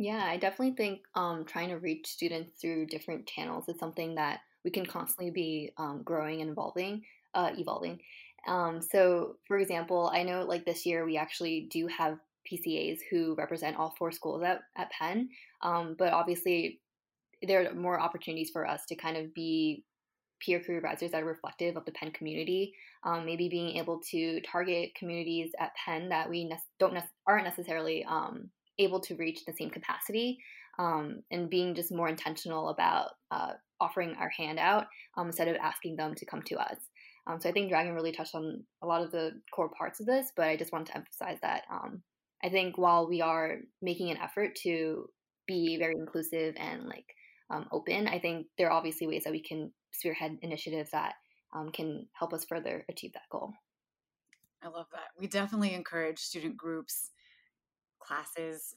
Yeah, 0.00 0.24
I 0.24 0.38
definitely 0.38 0.76
think 0.76 1.02
um, 1.14 1.44
trying 1.44 1.68
to 1.68 1.74
reach 1.74 2.06
students 2.06 2.52
through 2.58 2.86
different 2.86 3.26
channels 3.26 3.68
is 3.68 3.78
something 3.78 4.14
that 4.14 4.40
we 4.64 4.70
can 4.70 4.86
constantly 4.86 5.30
be 5.30 5.72
um, 5.76 6.00
growing 6.02 6.40
and 6.40 6.52
evolving. 6.52 7.02
Uh, 7.34 7.50
evolving. 7.58 8.00
Um, 8.48 8.80
so, 8.80 9.36
for 9.46 9.58
example, 9.58 10.10
I 10.10 10.22
know 10.22 10.44
like 10.44 10.64
this 10.64 10.86
year 10.86 11.04
we 11.04 11.18
actually 11.18 11.68
do 11.70 11.86
have 11.88 12.16
PCAs 12.50 13.00
who 13.10 13.34
represent 13.34 13.76
all 13.76 13.94
four 13.98 14.10
schools 14.10 14.42
at, 14.42 14.62
at 14.74 14.90
Penn, 14.90 15.28
um, 15.60 15.96
but 15.98 16.14
obviously 16.14 16.80
there 17.42 17.70
are 17.70 17.74
more 17.74 18.00
opportunities 18.00 18.48
for 18.48 18.66
us 18.66 18.86
to 18.86 18.96
kind 18.96 19.18
of 19.18 19.34
be 19.34 19.84
peer 20.40 20.60
career 20.60 20.78
advisors 20.78 21.10
that 21.10 21.22
are 21.22 21.26
reflective 21.26 21.76
of 21.76 21.84
the 21.84 21.92
Penn 21.92 22.10
community. 22.12 22.72
Um, 23.04 23.26
maybe 23.26 23.50
being 23.50 23.76
able 23.76 24.00
to 24.12 24.40
target 24.40 24.94
communities 24.94 25.52
at 25.60 25.74
Penn 25.74 26.08
that 26.08 26.30
we 26.30 26.46
ne- 26.46 26.56
don't 26.78 26.94
ne- 26.94 27.10
aren't 27.26 27.44
necessarily 27.44 28.02
um, 28.06 28.48
able 28.80 29.00
to 29.00 29.14
reach 29.16 29.44
the 29.44 29.52
same 29.52 29.70
capacity, 29.70 30.38
um, 30.78 31.22
and 31.30 31.50
being 31.50 31.74
just 31.74 31.92
more 31.92 32.08
intentional 32.08 32.68
about 32.70 33.10
uh, 33.30 33.52
offering 33.80 34.14
our 34.18 34.28
hand 34.30 34.58
out 34.58 34.86
um, 35.16 35.26
instead 35.26 35.48
of 35.48 35.56
asking 35.56 35.96
them 35.96 36.14
to 36.14 36.26
come 36.26 36.42
to 36.42 36.56
us. 36.56 36.76
Um, 37.26 37.40
so 37.40 37.48
I 37.48 37.52
think 37.52 37.70
Dragon 37.70 37.94
really 37.94 38.12
touched 38.12 38.34
on 38.34 38.64
a 38.82 38.86
lot 38.86 39.02
of 39.02 39.12
the 39.12 39.32
core 39.54 39.70
parts 39.70 40.00
of 40.00 40.06
this, 40.06 40.32
but 40.36 40.48
I 40.48 40.56
just 40.56 40.72
wanted 40.72 40.88
to 40.88 40.96
emphasize 40.96 41.38
that 41.42 41.62
um, 41.70 42.02
I 42.42 42.48
think 42.48 42.78
while 42.78 43.08
we 43.08 43.20
are 43.20 43.58
making 43.82 44.10
an 44.10 44.16
effort 44.16 44.56
to 44.62 45.08
be 45.46 45.76
very 45.78 45.94
inclusive 45.94 46.54
and 46.56 46.86
like 46.86 47.06
um, 47.50 47.66
open, 47.72 48.08
I 48.08 48.18
think 48.18 48.46
there 48.56 48.68
are 48.68 48.72
obviously 48.72 49.06
ways 49.06 49.24
that 49.24 49.32
we 49.32 49.42
can 49.42 49.72
spearhead 49.92 50.38
initiatives 50.42 50.90
that 50.92 51.14
can 51.72 52.06
help 52.12 52.32
us 52.32 52.46
further 52.48 52.84
achieve 52.88 53.12
that 53.12 53.28
goal. 53.30 53.52
I 54.62 54.68
love 54.68 54.86
that. 54.92 55.10
We 55.18 55.26
definitely 55.26 55.74
encourage 55.74 56.18
student 56.18 56.56
groups, 56.56 57.10
classes, 58.00 58.74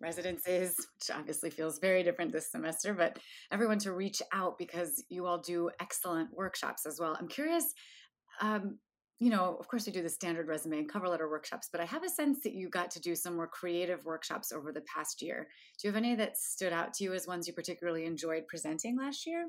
residences, 0.00 0.76
which 0.76 1.16
obviously 1.16 1.50
feels 1.50 1.78
very 1.78 2.02
different 2.02 2.32
this 2.32 2.50
semester, 2.50 2.94
but 2.94 3.18
everyone 3.52 3.78
to 3.80 3.92
reach 3.92 4.22
out 4.32 4.58
because 4.58 5.04
you 5.08 5.26
all 5.26 5.38
do 5.38 5.70
excellent 5.80 6.30
workshops 6.32 6.86
as 6.86 6.98
well. 6.98 7.16
I'm 7.18 7.28
curious, 7.28 7.72
um, 8.40 8.78
you 9.18 9.28
know, 9.28 9.56
of 9.60 9.68
course, 9.68 9.84
we 9.84 9.92
do 9.92 10.02
the 10.02 10.08
standard 10.08 10.48
resume 10.48 10.78
and 10.78 10.88
cover 10.88 11.06
letter 11.06 11.28
workshops, 11.28 11.68
but 11.70 11.82
I 11.82 11.84
have 11.84 12.02
a 12.02 12.08
sense 12.08 12.40
that 12.42 12.54
you 12.54 12.70
got 12.70 12.90
to 12.92 13.00
do 13.00 13.14
some 13.14 13.36
more 13.36 13.46
creative 13.46 14.06
workshops 14.06 14.50
over 14.50 14.72
the 14.72 14.80
past 14.82 15.20
year. 15.20 15.46
Do 15.78 15.86
you 15.86 15.92
have 15.92 16.02
any 16.02 16.14
that 16.14 16.38
stood 16.38 16.72
out 16.72 16.94
to 16.94 17.04
you 17.04 17.12
as 17.12 17.26
ones 17.26 17.46
you 17.46 17.52
particularly 17.52 18.06
enjoyed 18.06 18.46
presenting 18.48 18.96
last 18.96 19.26
year? 19.26 19.48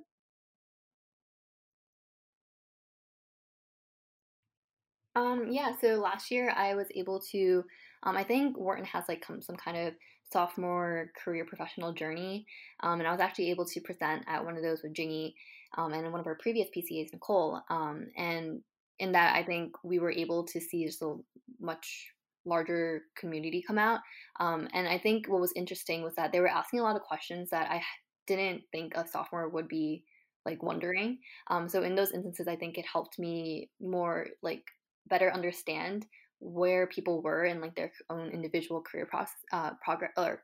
Um, 5.16 5.48
yeah, 5.52 5.72
so 5.80 5.96
last 5.96 6.32
year 6.32 6.54
I 6.56 6.76
was 6.76 6.88
able 6.96 7.22
to, 7.32 7.64
um, 8.04 8.18
I 8.18 8.24
think 8.24 8.58
Wharton 8.58 8.86
has 8.86 9.06
like 9.08 9.22
come, 9.22 9.42
some 9.42 9.56
kind 9.56 9.78
of 9.78 9.94
sophomore 10.32 11.12
career 11.24 11.46
professional 11.46 11.94
journey, 11.94 12.46
um, 12.82 13.00
and 13.00 13.08
I 13.08 13.12
was 13.12 13.20
actually 13.20 13.52
able 13.52 13.66
to 13.66 13.82
present 13.82 14.24
at 14.28 14.44
one 14.44 14.58
of 14.58 14.64
those 14.64 14.82
with 14.84 14.94
Jingy 14.94 15.34
um, 15.78 15.94
and 15.94 16.12
one 16.12 16.20
of 16.20 16.28
our 16.28 16.36
previous 16.36 16.70
PCAs, 16.76 17.14
Nicole. 17.14 17.62
Um, 17.70 18.08
and 18.18 18.62
in 19.00 19.12
that, 19.14 19.36
I 19.36 19.44
think 19.44 19.76
we 19.84 20.00
were 20.00 20.12
able 20.12 20.44
to 20.46 20.60
see 20.60 20.86
just 20.86 21.02
a 21.02 21.16
much 21.60 22.08
larger 22.46 23.04
community 23.16 23.64
come 23.66 23.78
out. 23.78 24.00
Um, 24.40 24.68
and 24.74 24.88
I 24.88 24.98
think 24.98 25.28
what 25.28 25.42
was 25.42 25.54
interesting 25.56 26.02
was 26.02 26.16
that 26.16 26.32
they 26.32 26.40
were 26.40 26.48
asking 26.48 26.80
a 26.80 26.84
lot 26.84 26.96
of 26.96 27.04
questions 27.04 27.50
that 27.52 27.70
I 27.70 27.82
didn't 28.28 28.64
think 28.72 28.94
a 28.96 29.08
sophomore 29.08 29.50
would 29.50 29.68
be 29.68 30.04
like 30.46 30.64
wondering. 30.64 31.20
Um, 31.50 31.70
so 31.70 31.84
in 31.84 31.96
those 31.96 32.12
instances, 32.12 32.48
I 32.48 32.56
think 32.56 32.78
it 32.78 32.86
helped 32.92 33.20
me 33.20 33.70
more 33.80 34.28
like 34.42 34.64
better 35.08 35.32
understand 35.32 36.06
where 36.42 36.88
people 36.88 37.22
were 37.22 37.46
in 37.46 37.62
like 37.62 37.76
their 37.76 37.92
own 38.10 38.30
individual 38.30 38.82
career 38.82 39.06
process 39.06 39.36
uh, 39.52 39.72
progress 39.84 40.12
or 40.18 40.42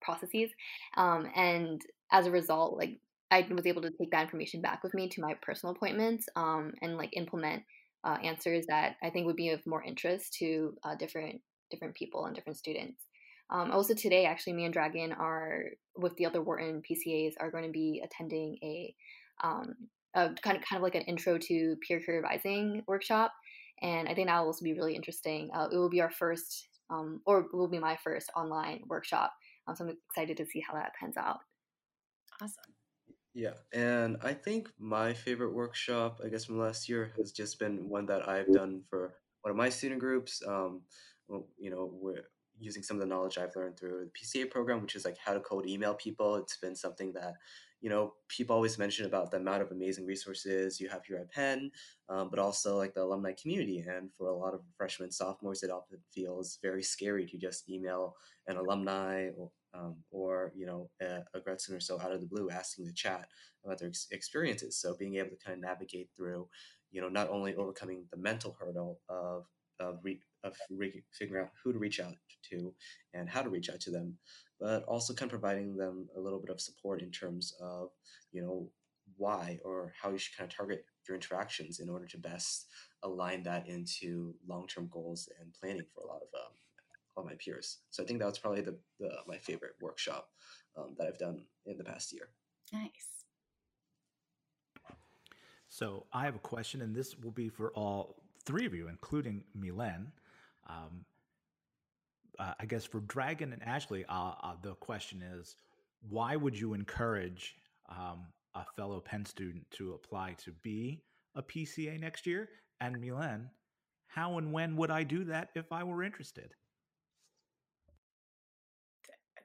processes 0.00 0.50
um, 0.96 1.28
and 1.36 1.80
as 2.10 2.26
a 2.26 2.30
result 2.30 2.76
like 2.76 2.98
i 3.30 3.46
was 3.50 3.66
able 3.66 3.82
to 3.82 3.90
take 3.98 4.10
that 4.10 4.22
information 4.22 4.60
back 4.60 4.82
with 4.82 4.94
me 4.94 5.08
to 5.08 5.20
my 5.20 5.34
personal 5.42 5.74
appointments 5.74 6.26
um, 6.36 6.72
and 6.82 6.96
like 6.96 7.10
implement 7.16 7.62
uh, 8.04 8.16
answers 8.24 8.64
that 8.68 8.96
i 9.02 9.10
think 9.10 9.26
would 9.26 9.36
be 9.36 9.50
of 9.50 9.64
more 9.66 9.82
interest 9.82 10.32
to 10.32 10.74
uh, 10.84 10.94
different 10.96 11.40
different 11.72 11.96
people 11.96 12.26
and 12.26 12.36
different 12.36 12.58
students. 12.58 13.02
Um, 13.50 13.72
also 13.72 13.94
today 13.94 14.24
actually 14.24 14.52
me 14.52 14.64
and 14.64 14.72
dragon 14.72 15.12
are 15.12 15.64
with 15.96 16.16
the 16.16 16.24
other 16.24 16.40
wharton 16.40 16.80
pcas 16.80 17.32
are 17.40 17.50
going 17.50 17.64
to 17.64 17.70
be 17.70 18.00
attending 18.02 18.56
a, 18.62 18.94
um, 19.44 19.74
a 20.14 20.30
kind 20.42 20.56
of 20.56 20.62
kind 20.62 20.76
of 20.76 20.82
like 20.82 20.94
an 20.94 21.02
intro 21.02 21.36
to 21.36 21.76
peer 21.86 22.00
career 22.00 22.24
advising 22.24 22.82
workshop 22.86 23.32
and 23.82 24.08
I 24.08 24.14
think 24.14 24.28
that 24.28 24.38
will 24.38 24.46
also 24.46 24.64
be 24.64 24.74
really 24.74 24.94
interesting. 24.94 25.50
Uh, 25.52 25.68
it 25.70 25.76
will 25.76 25.90
be 25.90 26.00
our 26.00 26.10
first, 26.10 26.68
um, 26.88 27.20
or 27.26 27.40
it 27.40 27.54
will 27.54 27.68
be 27.68 27.78
my 27.78 27.98
first 28.02 28.30
online 28.36 28.82
workshop. 28.86 29.32
Um, 29.66 29.76
so 29.76 29.84
I'm 29.84 29.96
excited 30.08 30.36
to 30.38 30.46
see 30.46 30.60
how 30.66 30.74
that 30.74 30.92
pans 30.98 31.16
out. 31.16 31.40
Awesome. 32.40 32.72
Yeah, 33.34 33.54
and 33.72 34.18
I 34.22 34.34
think 34.34 34.68
my 34.78 35.14
favorite 35.14 35.54
workshop, 35.54 36.20
I 36.24 36.28
guess 36.28 36.44
from 36.44 36.58
last 36.58 36.88
year, 36.88 37.12
has 37.16 37.32
just 37.32 37.58
been 37.58 37.88
one 37.88 38.06
that 38.06 38.28
I've 38.28 38.52
done 38.52 38.82
for 38.90 39.14
one 39.40 39.50
of 39.50 39.56
my 39.56 39.70
student 39.70 40.00
groups. 40.00 40.42
Um, 40.46 40.82
you 41.58 41.70
know, 41.70 41.90
we're 41.94 42.24
using 42.58 42.82
some 42.82 42.96
of 42.96 43.00
the 43.00 43.06
knowledge 43.06 43.38
I've 43.38 43.56
learned 43.56 43.78
through 43.78 44.06
the 44.06 44.40
PCA 44.40 44.50
program, 44.50 44.82
which 44.82 44.94
is 44.94 45.04
like 45.04 45.16
how 45.24 45.32
to 45.32 45.40
cold 45.40 45.66
email 45.66 45.94
people. 45.94 46.36
It's 46.36 46.58
been 46.58 46.76
something 46.76 47.12
that 47.14 47.34
you 47.82 47.90
know, 47.90 48.14
people 48.28 48.54
always 48.54 48.78
mention 48.78 49.06
about 49.06 49.30
the 49.30 49.36
amount 49.38 49.60
of 49.60 49.72
amazing 49.72 50.06
resources 50.06 50.80
you 50.80 50.88
have 50.88 51.04
here 51.04 51.18
at 51.18 51.30
Penn, 51.32 51.70
um, 52.08 52.30
but 52.30 52.38
also 52.38 52.78
like 52.78 52.94
the 52.94 53.02
alumni 53.02 53.32
community. 53.32 53.80
And 53.80 54.08
for 54.16 54.28
a 54.28 54.36
lot 54.36 54.54
of 54.54 54.60
freshmen, 54.76 55.10
sophomores, 55.10 55.64
it 55.64 55.70
often 55.70 55.98
feels 56.14 56.58
very 56.62 56.82
scary 56.82 57.26
to 57.26 57.36
just 57.36 57.68
email 57.68 58.14
an 58.46 58.56
alumni 58.56 59.30
or, 59.36 59.50
um, 59.74 59.96
or 60.12 60.52
you 60.54 60.64
know, 60.64 60.88
a, 61.02 61.24
a 61.34 61.40
grad 61.40 61.60
student 61.60 61.82
or 61.82 61.84
so 61.84 62.00
out 62.00 62.12
of 62.12 62.20
the 62.20 62.26
blue 62.26 62.50
asking 62.50 62.86
to 62.86 62.92
chat 62.92 63.26
about 63.64 63.78
their 63.78 63.88
ex- 63.88 64.06
experiences. 64.12 64.78
So 64.80 64.96
being 64.96 65.16
able 65.16 65.30
to 65.30 65.44
kind 65.44 65.56
of 65.56 65.62
navigate 65.62 66.08
through, 66.16 66.48
you 66.92 67.00
know, 67.00 67.08
not 67.08 67.30
only 67.30 67.56
overcoming 67.56 68.06
the 68.12 68.16
mental 68.16 68.56
hurdle 68.58 69.00
of 69.08 69.44
of, 69.80 69.98
re- 70.02 70.20
of 70.44 70.56
re- 70.70 71.02
figuring 71.12 71.44
out 71.44 71.50
who 71.62 71.72
to 71.72 71.78
reach 71.78 71.98
out 71.98 72.14
to 72.50 72.72
and 73.14 73.28
how 73.28 73.42
to 73.42 73.48
reach 73.50 73.68
out 73.68 73.80
to 73.80 73.90
them, 73.90 74.16
but 74.62 74.84
also 74.84 75.12
kind 75.12 75.30
of 75.30 75.40
providing 75.40 75.76
them 75.76 76.08
a 76.16 76.20
little 76.20 76.38
bit 76.38 76.50
of 76.50 76.60
support 76.60 77.02
in 77.02 77.10
terms 77.10 77.52
of, 77.60 77.88
you 78.30 78.40
know, 78.40 78.68
why 79.16 79.58
or 79.64 79.92
how 80.00 80.10
you 80.10 80.18
should 80.18 80.36
kind 80.36 80.48
of 80.48 80.56
target 80.56 80.84
your 81.08 81.16
interactions 81.16 81.80
in 81.80 81.88
order 81.88 82.06
to 82.06 82.16
best 82.16 82.66
align 83.02 83.42
that 83.42 83.68
into 83.68 84.32
long-term 84.46 84.88
goals 84.92 85.28
and 85.40 85.52
planning 85.52 85.84
for 85.92 86.04
a 86.04 86.06
lot 86.06 86.22
of 86.22 86.28
um, 86.34 86.52
all 87.16 87.24
my 87.24 87.34
peers. 87.44 87.78
So 87.90 88.04
I 88.04 88.06
think 88.06 88.20
that 88.20 88.26
was 88.26 88.38
probably 88.38 88.60
the, 88.60 88.78
the 89.00 89.10
my 89.26 89.38
favorite 89.38 89.74
workshop 89.80 90.28
um, 90.78 90.94
that 90.96 91.08
I've 91.08 91.18
done 91.18 91.42
in 91.66 91.76
the 91.76 91.84
past 91.84 92.12
year. 92.12 92.28
Nice. 92.72 93.24
So 95.68 96.06
I 96.12 96.24
have 96.24 96.36
a 96.36 96.38
question, 96.38 96.82
and 96.82 96.94
this 96.94 97.18
will 97.18 97.32
be 97.32 97.48
for 97.48 97.72
all 97.72 98.22
three 98.44 98.66
of 98.66 98.74
you, 98.74 98.88
including 98.88 99.42
Milen. 99.58 100.12
Um, 100.68 101.04
uh, 102.42 102.54
I 102.58 102.66
guess 102.66 102.84
for 102.84 103.00
Dragon 103.00 103.52
and 103.52 103.62
Ashley, 103.62 104.04
uh, 104.08 104.32
uh, 104.42 104.54
the 104.62 104.74
question 104.74 105.22
is, 105.22 105.54
why 106.08 106.34
would 106.34 106.58
you 106.58 106.74
encourage 106.74 107.54
um, 107.88 108.26
a 108.54 108.64
fellow 108.76 109.00
Penn 109.00 109.24
student 109.24 109.64
to 109.72 109.92
apply 109.92 110.34
to 110.44 110.50
be 110.62 111.02
a 111.36 111.42
PCA 111.42 112.00
next 112.00 112.26
year? 112.26 112.48
And 112.80 112.96
Milen, 112.96 113.48
how 114.08 114.38
and 114.38 114.52
when 114.52 114.76
would 114.76 114.90
I 114.90 115.04
do 115.04 115.24
that 115.24 115.50
if 115.54 115.70
I 115.70 115.84
were 115.84 116.02
interested? 116.02 116.52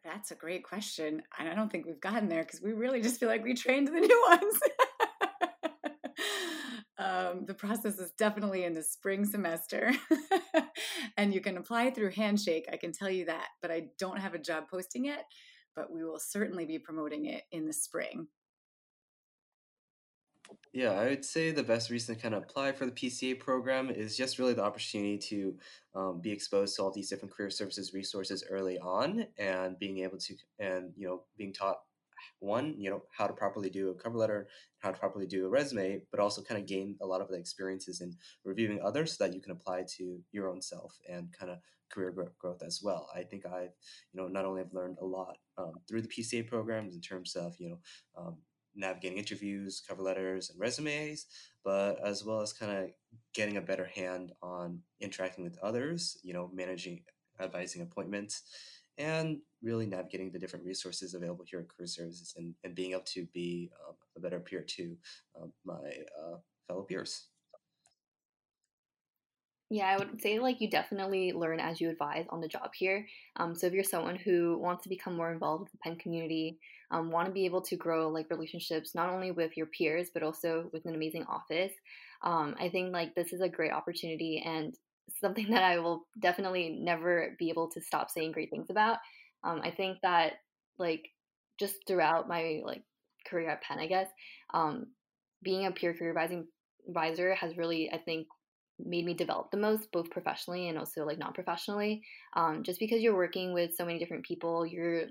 That's 0.03 0.31
a 0.31 0.35
great 0.35 0.63
question. 0.63 1.21
And 1.37 1.49
I 1.49 1.53
don't 1.53 1.71
think 1.71 1.85
we've 1.85 2.01
gotten 2.01 2.29
there 2.29 2.43
because 2.43 2.61
we 2.61 2.71
really 2.73 3.01
just 3.01 3.19
feel 3.19 3.29
like 3.29 3.43
we 3.43 3.53
trained 3.53 3.89
the 3.89 3.91
new 3.99 4.25
ones. 4.29 4.59
um, 6.97 7.45
the 7.45 7.53
process 7.53 7.99
is 7.99 8.11
definitely 8.17 8.63
in 8.63 8.73
the 8.73 8.83
spring 8.83 9.23
semester. 9.25 9.91
and 11.17 11.33
you 11.33 11.41
can 11.41 11.57
apply 11.57 11.91
through 11.91 12.11
Handshake. 12.11 12.67
I 12.71 12.77
can 12.77 12.91
tell 12.91 13.09
you 13.09 13.25
that. 13.25 13.47
But 13.61 13.71
I 13.71 13.87
don't 13.99 14.19
have 14.19 14.33
a 14.33 14.39
job 14.39 14.65
posting 14.69 15.05
yet. 15.05 15.25
But 15.75 15.91
we 15.91 16.03
will 16.03 16.19
certainly 16.19 16.65
be 16.65 16.79
promoting 16.79 17.25
it 17.25 17.43
in 17.51 17.65
the 17.65 17.73
spring. 17.73 18.27
Yeah, 20.73 20.91
I 20.91 21.09
would 21.09 21.25
say 21.25 21.51
the 21.51 21.63
best 21.63 21.89
reason 21.89 22.15
to 22.15 22.21
kind 22.21 22.33
of 22.33 22.43
apply 22.43 22.71
for 22.71 22.85
the 22.85 22.91
PCA 22.91 23.39
program 23.39 23.89
is 23.89 24.15
just 24.15 24.39
really 24.39 24.53
the 24.53 24.63
opportunity 24.63 25.17
to 25.17 25.57
um, 25.95 26.21
be 26.21 26.31
exposed 26.31 26.75
to 26.75 26.83
all 26.83 26.91
these 26.91 27.09
different 27.09 27.33
career 27.33 27.49
services 27.49 27.93
resources 27.93 28.43
early 28.49 28.77
on 28.79 29.25
and 29.37 29.77
being 29.79 29.99
able 29.99 30.17
to, 30.19 30.35
and, 30.59 30.93
you 30.95 31.07
know, 31.07 31.23
being 31.37 31.53
taught 31.53 31.79
one, 32.39 32.75
you 32.77 32.89
know, 32.89 33.03
how 33.15 33.27
to 33.27 33.33
properly 33.33 33.69
do 33.69 33.89
a 33.89 33.95
cover 33.95 34.17
letter, 34.17 34.47
how 34.79 34.91
to 34.91 34.97
properly 34.97 35.27
do 35.27 35.45
a 35.45 35.49
resume, 35.49 36.01
but 36.11 36.19
also 36.19 36.41
kind 36.41 36.59
of 36.59 36.67
gain 36.67 36.95
a 37.01 37.05
lot 37.05 37.21
of 37.21 37.29
the 37.29 37.37
experiences 37.37 38.01
in 38.01 38.15
reviewing 38.45 38.79
others 38.83 39.17
so 39.17 39.25
that 39.25 39.33
you 39.33 39.41
can 39.41 39.51
apply 39.51 39.83
to 39.97 40.19
your 40.31 40.49
own 40.49 40.61
self 40.61 40.97
and 41.09 41.33
kind 41.37 41.51
of 41.51 41.59
career 41.89 42.13
growth 42.39 42.61
as 42.65 42.81
well. 42.83 43.09
I 43.15 43.23
think 43.23 43.45
I've, 43.45 43.71
you 44.13 44.21
know, 44.21 44.27
not 44.27 44.45
only 44.45 44.61
have 44.61 44.73
learned 44.73 44.97
a 45.01 45.05
lot 45.05 45.37
um, 45.57 45.73
through 45.87 46.01
the 46.01 46.07
PCA 46.07 46.47
programs 46.47 46.95
in 46.95 47.01
terms 47.01 47.35
of, 47.35 47.55
you 47.59 47.69
know, 47.69 47.79
um, 48.17 48.37
navigating 48.75 49.17
interviews, 49.17 49.81
cover 49.87 50.03
letters, 50.03 50.49
and 50.49 50.59
resumes, 50.59 51.25
but 51.65 51.99
as 52.05 52.23
well 52.23 52.41
as 52.41 52.53
kind 52.53 52.71
of 52.71 52.89
getting 53.33 53.57
a 53.57 53.61
better 53.61 53.85
hand 53.85 54.31
on 54.41 54.79
interacting 55.01 55.43
with 55.43 55.57
others, 55.63 56.17
you 56.23 56.33
know, 56.33 56.49
managing, 56.53 57.01
advising 57.39 57.81
appointments, 57.81 58.43
and 58.97 59.39
really 59.61 59.85
navigating 59.85 60.31
the 60.31 60.39
different 60.39 60.65
resources 60.65 61.13
available 61.13 61.45
here 61.47 61.59
at 61.59 61.69
Career 61.69 61.87
Services 61.87 62.33
and, 62.37 62.53
and 62.63 62.75
being 62.75 62.91
able 62.91 63.01
to 63.01 63.25
be 63.33 63.69
um, 63.87 63.95
a 64.15 64.19
better 64.19 64.39
peer 64.39 64.61
to 64.61 64.97
um, 65.41 65.51
my 65.65 65.73
uh, 65.73 66.37
fellow 66.67 66.83
peers. 66.83 67.27
Yeah, 69.69 69.87
I 69.87 69.97
would 69.97 70.21
say 70.21 70.39
like 70.39 70.61
you 70.61 70.69
definitely 70.69 71.33
learn 71.33 71.59
as 71.59 71.81
you 71.81 71.89
advise 71.89 72.25
on 72.29 72.39
the 72.39 72.47
job 72.47 72.71
here. 72.73 73.05
Um, 73.35 73.53
so 73.53 73.67
if 73.67 73.73
you're 73.73 73.83
someone 73.83 74.15
who 74.15 74.57
wants 74.59 74.83
to 74.83 74.89
become 74.89 75.17
more 75.17 75.31
involved 75.31 75.63
with 75.63 75.71
the 75.73 75.77
Penn 75.79 75.97
community, 75.97 76.57
um, 76.89 77.11
want 77.11 77.27
to 77.27 77.33
be 77.33 77.45
able 77.45 77.61
to 77.63 77.75
grow 77.75 78.07
like 78.07 78.29
relationships 78.29 78.95
not 78.95 79.09
only 79.09 79.31
with 79.31 79.57
your 79.57 79.65
peers 79.65 80.07
but 80.13 80.23
also 80.23 80.69
with 80.71 80.85
an 80.85 80.95
amazing 80.95 81.25
office, 81.25 81.73
um, 82.21 82.55
I 82.57 82.69
think 82.69 82.93
like 82.93 83.13
this 83.13 83.33
is 83.33 83.41
a 83.41 83.49
great 83.49 83.73
opportunity 83.73 84.41
and 84.45 84.73
something 85.21 85.49
that 85.51 85.63
I 85.63 85.79
will 85.79 86.07
definitely 86.21 86.77
never 86.81 87.35
be 87.39 87.49
able 87.49 87.69
to 87.71 87.81
stop 87.81 88.09
saying 88.09 88.31
great 88.31 88.49
things 88.49 88.69
about. 88.69 88.99
Um, 89.43 89.61
I 89.63 89.71
think 89.71 89.99
that 90.03 90.33
like 90.77 91.09
just 91.59 91.75
throughout 91.87 92.27
my 92.27 92.61
like 92.63 92.83
career 93.27 93.49
at 93.49 93.61
Penn, 93.63 93.79
I 93.79 93.87
guess, 93.87 94.07
um, 94.53 94.87
being 95.43 95.65
a 95.65 95.71
peer 95.71 95.93
career 95.93 96.09
advising 96.09 96.47
advisor 96.87 97.35
has 97.35 97.57
really, 97.57 97.91
I 97.91 97.97
think, 97.97 98.27
made 98.79 99.05
me 99.05 99.13
develop 99.13 99.49
the 99.51 99.57
most, 99.57 99.91
both 99.91 100.09
professionally 100.11 100.69
and 100.69 100.77
also 100.77 101.05
like 101.05 101.17
non 101.17 101.33
professionally. 101.33 102.01
Um, 102.35 102.63
just 102.63 102.79
because 102.79 103.01
you're 103.01 103.15
working 103.15 103.53
with 103.53 103.75
so 103.75 103.85
many 103.85 103.99
different 103.99 104.25
people, 104.25 104.65
you're 104.65 105.05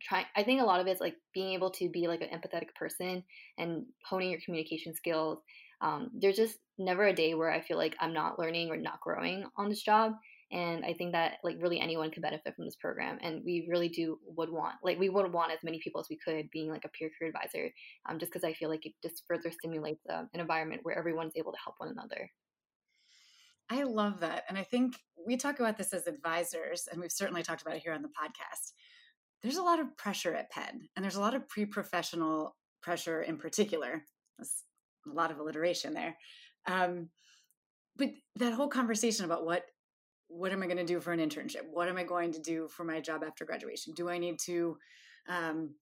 trying. 0.00 0.26
I 0.36 0.42
think 0.42 0.60
a 0.60 0.64
lot 0.64 0.80
of 0.80 0.86
it's 0.86 1.00
like 1.00 1.16
being 1.34 1.52
able 1.52 1.70
to 1.72 1.88
be 1.88 2.08
like 2.08 2.22
an 2.22 2.28
empathetic 2.28 2.74
person 2.74 3.22
and 3.58 3.84
honing 4.04 4.30
your 4.30 4.40
communication 4.44 4.94
skills. 4.94 5.40
Um, 5.80 6.10
there's 6.14 6.36
just 6.36 6.58
never 6.78 7.06
a 7.06 7.14
day 7.14 7.34
where 7.34 7.50
I 7.50 7.60
feel 7.60 7.76
like 7.76 7.96
I'm 8.00 8.12
not 8.12 8.38
learning 8.38 8.70
or 8.70 8.76
not 8.76 9.00
growing 9.00 9.44
on 9.56 9.68
this 9.68 9.82
job. 9.82 10.12
And 10.52 10.84
I 10.84 10.94
think 10.94 11.12
that 11.12 11.34
like 11.44 11.56
really 11.60 11.78
anyone 11.78 12.10
could 12.10 12.22
benefit 12.22 12.56
from 12.56 12.64
this 12.64 12.76
program, 12.76 13.18
and 13.22 13.42
we 13.44 13.68
really 13.70 13.88
do 13.88 14.18
would 14.36 14.50
want 14.50 14.74
like 14.82 14.98
we 14.98 15.08
would 15.08 15.32
want 15.32 15.52
as 15.52 15.60
many 15.62 15.78
people 15.82 16.00
as 16.00 16.08
we 16.10 16.18
could 16.24 16.50
being 16.50 16.68
like 16.68 16.84
a 16.84 16.88
peer 16.88 17.08
career 17.16 17.30
advisor, 17.30 17.70
um, 18.08 18.18
just 18.18 18.32
because 18.32 18.42
I 18.42 18.52
feel 18.52 18.68
like 18.68 18.84
it 18.84 18.92
just 19.00 19.22
further 19.28 19.52
stimulates 19.52 20.02
uh, 20.12 20.24
an 20.34 20.40
environment 20.40 20.80
where 20.82 20.98
everyone's 20.98 21.34
able 21.36 21.52
to 21.52 21.58
help 21.64 21.76
one 21.78 21.90
another. 21.90 22.28
I 23.70 23.84
love 23.84 24.18
that. 24.20 24.42
And 24.48 24.58
I 24.58 24.64
think 24.64 24.96
we 25.24 25.36
talk 25.36 25.60
about 25.60 25.78
this 25.78 25.92
as 25.92 26.08
advisors, 26.08 26.88
and 26.90 27.00
we've 27.00 27.12
certainly 27.12 27.44
talked 27.44 27.62
about 27.62 27.76
it 27.76 27.82
here 27.82 27.92
on 27.92 28.02
the 28.02 28.08
podcast. 28.08 28.72
There's 29.42 29.56
a 29.56 29.62
lot 29.62 29.78
of 29.78 29.96
pressure 29.96 30.34
at 30.34 30.50
Penn, 30.50 30.88
and 30.96 31.04
there's 31.04 31.14
a 31.14 31.20
lot 31.20 31.34
of 31.34 31.48
pre 31.48 31.64
professional 31.64 32.56
pressure 32.82 33.22
in 33.22 33.36
particular. 33.36 34.02
A 35.06 35.14
lot 35.14 35.30
of 35.30 35.38
alliteration 35.38 35.94
there. 35.94 36.16
Um, 36.66 37.08
but 37.96 38.10
that 38.36 38.52
whole 38.52 38.68
conversation 38.68 39.24
about 39.24 39.44
what 39.44 39.64
what 40.28 40.52
am 40.52 40.62
I 40.62 40.66
going 40.66 40.78
to 40.78 40.84
do 40.84 41.00
for 41.00 41.12
an 41.12 41.18
internship? 41.18 41.62
What 41.72 41.88
am 41.88 41.96
I 41.96 42.04
going 42.04 42.32
to 42.32 42.40
do 42.40 42.68
for 42.68 42.84
my 42.84 43.00
job 43.00 43.24
after 43.26 43.44
graduation? 43.44 43.94
Do 43.94 44.08
I 44.08 44.18
need 44.18 44.38
to 44.46 44.76
um, 45.28 45.74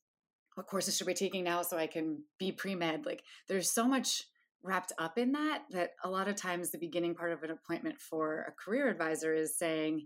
what 0.54 0.66
courses 0.66 0.96
should 0.96 1.06
I 1.06 1.12
be 1.12 1.14
taking 1.14 1.44
now 1.44 1.62
so 1.62 1.76
I 1.76 1.86
can 1.86 2.22
be 2.38 2.50
pre 2.50 2.74
med? 2.74 3.06
Like, 3.06 3.22
there's 3.46 3.70
so 3.70 3.86
much 3.86 4.24
wrapped 4.62 4.92
up 4.98 5.18
in 5.18 5.32
that 5.32 5.62
that 5.70 5.90
a 6.02 6.10
lot 6.10 6.28
of 6.28 6.34
times 6.34 6.70
the 6.70 6.78
beginning 6.78 7.14
part 7.14 7.32
of 7.32 7.42
an 7.42 7.50
appointment 7.50 8.00
for 8.00 8.40
a 8.48 8.52
career 8.52 8.88
advisor 8.88 9.32
is 9.32 9.56
saying 9.56 10.04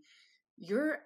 you're 0.58 0.98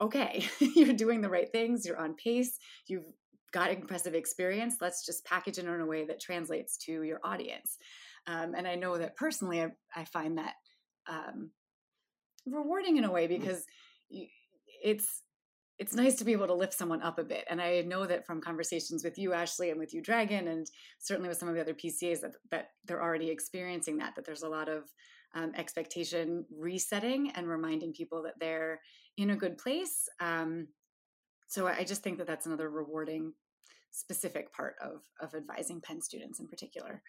okay 0.00 0.44
you're 0.60 0.92
doing 0.92 1.22
the 1.22 1.28
right 1.28 1.50
things 1.50 1.86
you're 1.86 1.98
on 1.98 2.14
pace 2.14 2.58
you've 2.86 3.04
got 3.52 3.70
impressive 3.70 4.14
experience 4.14 4.76
let's 4.80 5.04
just 5.04 5.24
package 5.24 5.58
it 5.58 5.64
in 5.64 5.80
a 5.80 5.86
way 5.86 6.04
that 6.04 6.20
translates 6.20 6.76
to 6.76 7.02
your 7.02 7.20
audience 7.24 7.78
um, 8.26 8.54
and 8.56 8.66
i 8.66 8.74
know 8.74 8.98
that 8.98 9.16
personally 9.16 9.62
i, 9.62 9.68
I 9.94 10.04
find 10.04 10.38
that 10.38 10.54
um, 11.08 11.50
rewarding 12.46 12.96
in 12.96 13.04
a 13.04 13.10
way 13.10 13.26
because 13.26 13.64
it's 14.82 15.22
it's 15.80 15.94
nice 15.94 16.16
to 16.16 16.24
be 16.24 16.32
able 16.32 16.46
to 16.46 16.54
lift 16.54 16.74
someone 16.74 17.00
up 17.00 17.18
a 17.18 17.24
bit. 17.24 17.46
And 17.48 17.58
I 17.58 17.80
know 17.80 18.04
that 18.04 18.26
from 18.26 18.42
conversations 18.42 19.02
with 19.02 19.16
you, 19.16 19.32
Ashley, 19.32 19.70
and 19.70 19.80
with 19.80 19.94
you, 19.94 20.02
Dragon, 20.02 20.48
and 20.48 20.70
certainly 20.98 21.30
with 21.30 21.38
some 21.38 21.48
of 21.48 21.54
the 21.54 21.60
other 21.62 21.72
PCAs 21.72 22.20
that, 22.20 22.32
that 22.50 22.68
they're 22.84 23.02
already 23.02 23.30
experiencing 23.30 23.96
that, 23.96 24.14
that 24.14 24.26
there's 24.26 24.42
a 24.42 24.48
lot 24.48 24.68
of 24.68 24.84
um, 25.34 25.52
expectation 25.56 26.44
resetting 26.54 27.30
and 27.34 27.48
reminding 27.48 27.94
people 27.94 28.22
that 28.24 28.34
they're 28.38 28.78
in 29.16 29.30
a 29.30 29.36
good 29.36 29.56
place. 29.56 30.06
Um, 30.20 30.66
so 31.50 31.66
I 31.66 31.82
just 31.82 32.04
think 32.04 32.18
that 32.18 32.28
that's 32.28 32.46
another 32.46 32.70
rewarding, 32.70 33.32
specific 33.90 34.52
part 34.52 34.76
of, 34.80 35.02
of 35.20 35.34
advising 35.34 35.80
Penn 35.80 36.00
students 36.00 36.38
in 36.38 36.46
particular. 36.46 37.02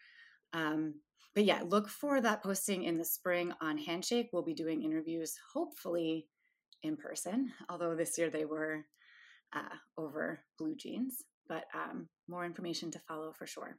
Um, 0.51 0.95
but 1.35 1.45
yeah, 1.45 1.61
look 1.63 1.87
for 1.87 2.19
that 2.19 2.41
posting 2.41 2.83
in 2.83 2.97
the 2.97 3.05
spring 3.05 3.53
on 3.61 3.77
Handshake. 3.77 4.29
We'll 4.33 4.41
be 4.41 4.55
doing 4.55 4.81
interviews, 4.81 5.35
hopefully 5.53 6.27
in 6.81 6.97
person, 6.97 7.51
although 7.69 7.93
this 7.93 8.17
year 8.17 8.31
they 8.31 8.45
were 8.45 8.83
uh, 9.53 9.75
over 9.95 10.39
BlueJeans, 10.59 11.21
but 11.47 11.65
um, 11.75 12.09
more 12.27 12.43
information 12.43 12.89
to 12.89 12.99
follow 13.07 13.33
for 13.33 13.45
sure. 13.45 13.77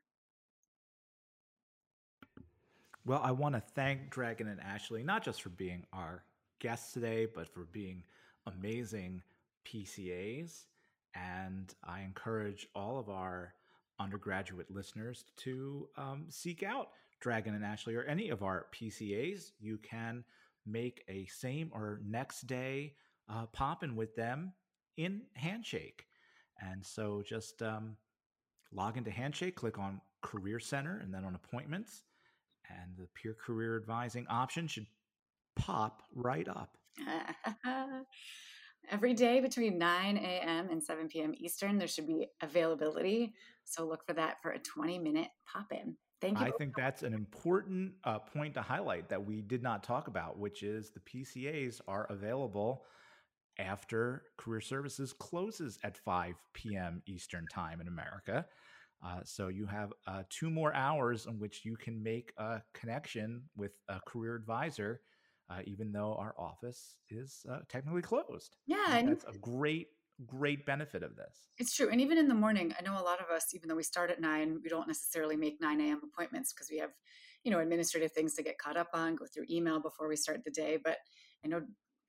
Well, 3.04 3.20
I 3.24 3.32
want 3.32 3.56
to 3.56 3.62
thank 3.74 4.10
Dragon 4.10 4.46
and 4.46 4.60
Ashley, 4.60 5.02
not 5.02 5.24
just 5.24 5.42
for 5.42 5.48
being 5.48 5.84
our 5.92 6.22
guests 6.60 6.92
today, 6.92 7.26
but 7.26 7.52
for 7.52 7.64
being 7.72 8.04
amazing 8.46 9.22
PCAs. 9.64 10.64
And 11.14 11.72
I 11.84 12.02
encourage 12.02 12.68
all 12.74 12.98
of 12.98 13.08
our 13.08 13.54
undergraduate 14.00 14.70
listeners 14.70 15.24
to 15.38 15.88
um, 15.96 16.26
seek 16.28 16.62
out 16.62 16.88
Dragon 17.20 17.54
and 17.54 17.64
Ashley 17.64 17.94
or 17.94 18.02
any 18.04 18.30
of 18.30 18.42
our 18.42 18.66
PCAs. 18.74 19.52
You 19.60 19.78
can 19.78 20.24
make 20.66 21.04
a 21.08 21.26
same 21.26 21.70
or 21.72 22.00
next 22.04 22.46
day 22.46 22.94
uh, 23.28 23.46
popping 23.46 23.96
with 23.96 24.14
them 24.16 24.52
in 24.96 25.22
Handshake. 25.34 26.06
And 26.60 26.84
so 26.84 27.22
just 27.26 27.62
um, 27.62 27.96
log 28.72 28.96
into 28.96 29.10
Handshake, 29.10 29.56
click 29.56 29.78
on 29.78 30.00
Career 30.22 30.60
Center, 30.60 31.00
and 31.02 31.12
then 31.12 31.24
on 31.24 31.34
Appointments, 31.34 32.02
and 32.68 32.96
the 32.96 33.08
peer 33.14 33.34
career 33.34 33.76
advising 33.76 34.26
option 34.28 34.66
should 34.66 34.86
pop 35.56 36.02
right 36.14 36.48
up. 36.48 36.76
Every 38.90 39.14
day 39.14 39.40
between 39.40 39.78
9 39.78 40.16
a.m. 40.16 40.68
and 40.70 40.82
7 40.82 41.08
p.m. 41.08 41.34
Eastern, 41.36 41.78
there 41.78 41.88
should 41.88 42.06
be 42.06 42.26
availability. 42.40 43.34
So 43.64 43.86
look 43.86 44.06
for 44.06 44.12
that 44.14 44.42
for 44.42 44.50
a 44.50 44.58
20 44.58 44.98
minute 44.98 45.28
pop 45.46 45.72
in. 45.72 45.96
Thank 46.20 46.38
you. 46.38 46.46
I 46.46 46.50
think 46.52 46.76
that's 46.76 47.02
an 47.02 47.14
important 47.14 47.94
uh, 48.04 48.20
point 48.20 48.54
to 48.54 48.62
highlight 48.62 49.08
that 49.08 49.24
we 49.24 49.42
did 49.42 49.62
not 49.62 49.82
talk 49.82 50.06
about, 50.06 50.38
which 50.38 50.62
is 50.62 50.90
the 50.90 51.00
PCAs 51.00 51.80
are 51.88 52.06
available 52.10 52.84
after 53.58 54.22
career 54.36 54.60
services 54.60 55.12
closes 55.12 55.78
at 55.82 55.96
5 55.96 56.34
p.m. 56.54 57.02
Eastern 57.06 57.46
Time 57.52 57.80
in 57.80 57.88
America. 57.88 58.46
Uh, 59.04 59.18
so 59.24 59.48
you 59.48 59.66
have 59.66 59.92
uh, 60.06 60.22
two 60.30 60.48
more 60.48 60.72
hours 60.74 61.26
in 61.26 61.38
which 61.38 61.64
you 61.64 61.76
can 61.76 62.00
make 62.00 62.32
a 62.38 62.62
connection 62.72 63.42
with 63.56 63.72
a 63.88 63.98
career 64.06 64.36
advisor, 64.36 65.00
uh, 65.52 65.62
even 65.66 65.92
though 65.92 66.14
our 66.18 66.34
office 66.38 66.96
is 67.10 67.44
uh, 67.50 67.58
technically 67.68 68.02
closed. 68.02 68.56
Yeah, 68.66 68.96
and 68.96 69.08
that's 69.08 69.24
a 69.24 69.38
great 69.38 69.88
great 70.26 70.64
benefit 70.66 71.02
of 71.02 71.16
this. 71.16 71.48
It's 71.58 71.74
true. 71.74 71.88
And 71.90 72.00
even 72.00 72.16
in 72.16 72.28
the 72.28 72.34
morning, 72.34 72.72
I 72.78 72.82
know 72.82 72.92
a 72.92 73.02
lot 73.02 73.20
of 73.20 73.34
us, 73.34 73.54
even 73.54 73.68
though 73.68 73.74
we 73.74 73.82
start 73.82 74.10
at 74.10 74.20
nine, 74.20 74.60
we 74.62 74.68
don't 74.68 74.86
necessarily 74.86 75.36
make 75.36 75.60
9 75.60 75.80
a.m. 75.80 76.00
appointments 76.04 76.52
because 76.52 76.68
we 76.70 76.78
have, 76.78 76.90
you 77.42 77.50
know, 77.50 77.58
administrative 77.58 78.12
things 78.12 78.34
to 78.34 78.42
get 78.42 78.58
caught 78.58 78.76
up 78.76 78.90
on, 78.94 79.16
go 79.16 79.24
through 79.26 79.46
email 79.50 79.80
before 79.80 80.08
we 80.08 80.14
start 80.14 80.44
the 80.44 80.50
day. 80.50 80.78
But 80.82 80.98
I 81.44 81.48
know 81.48 81.62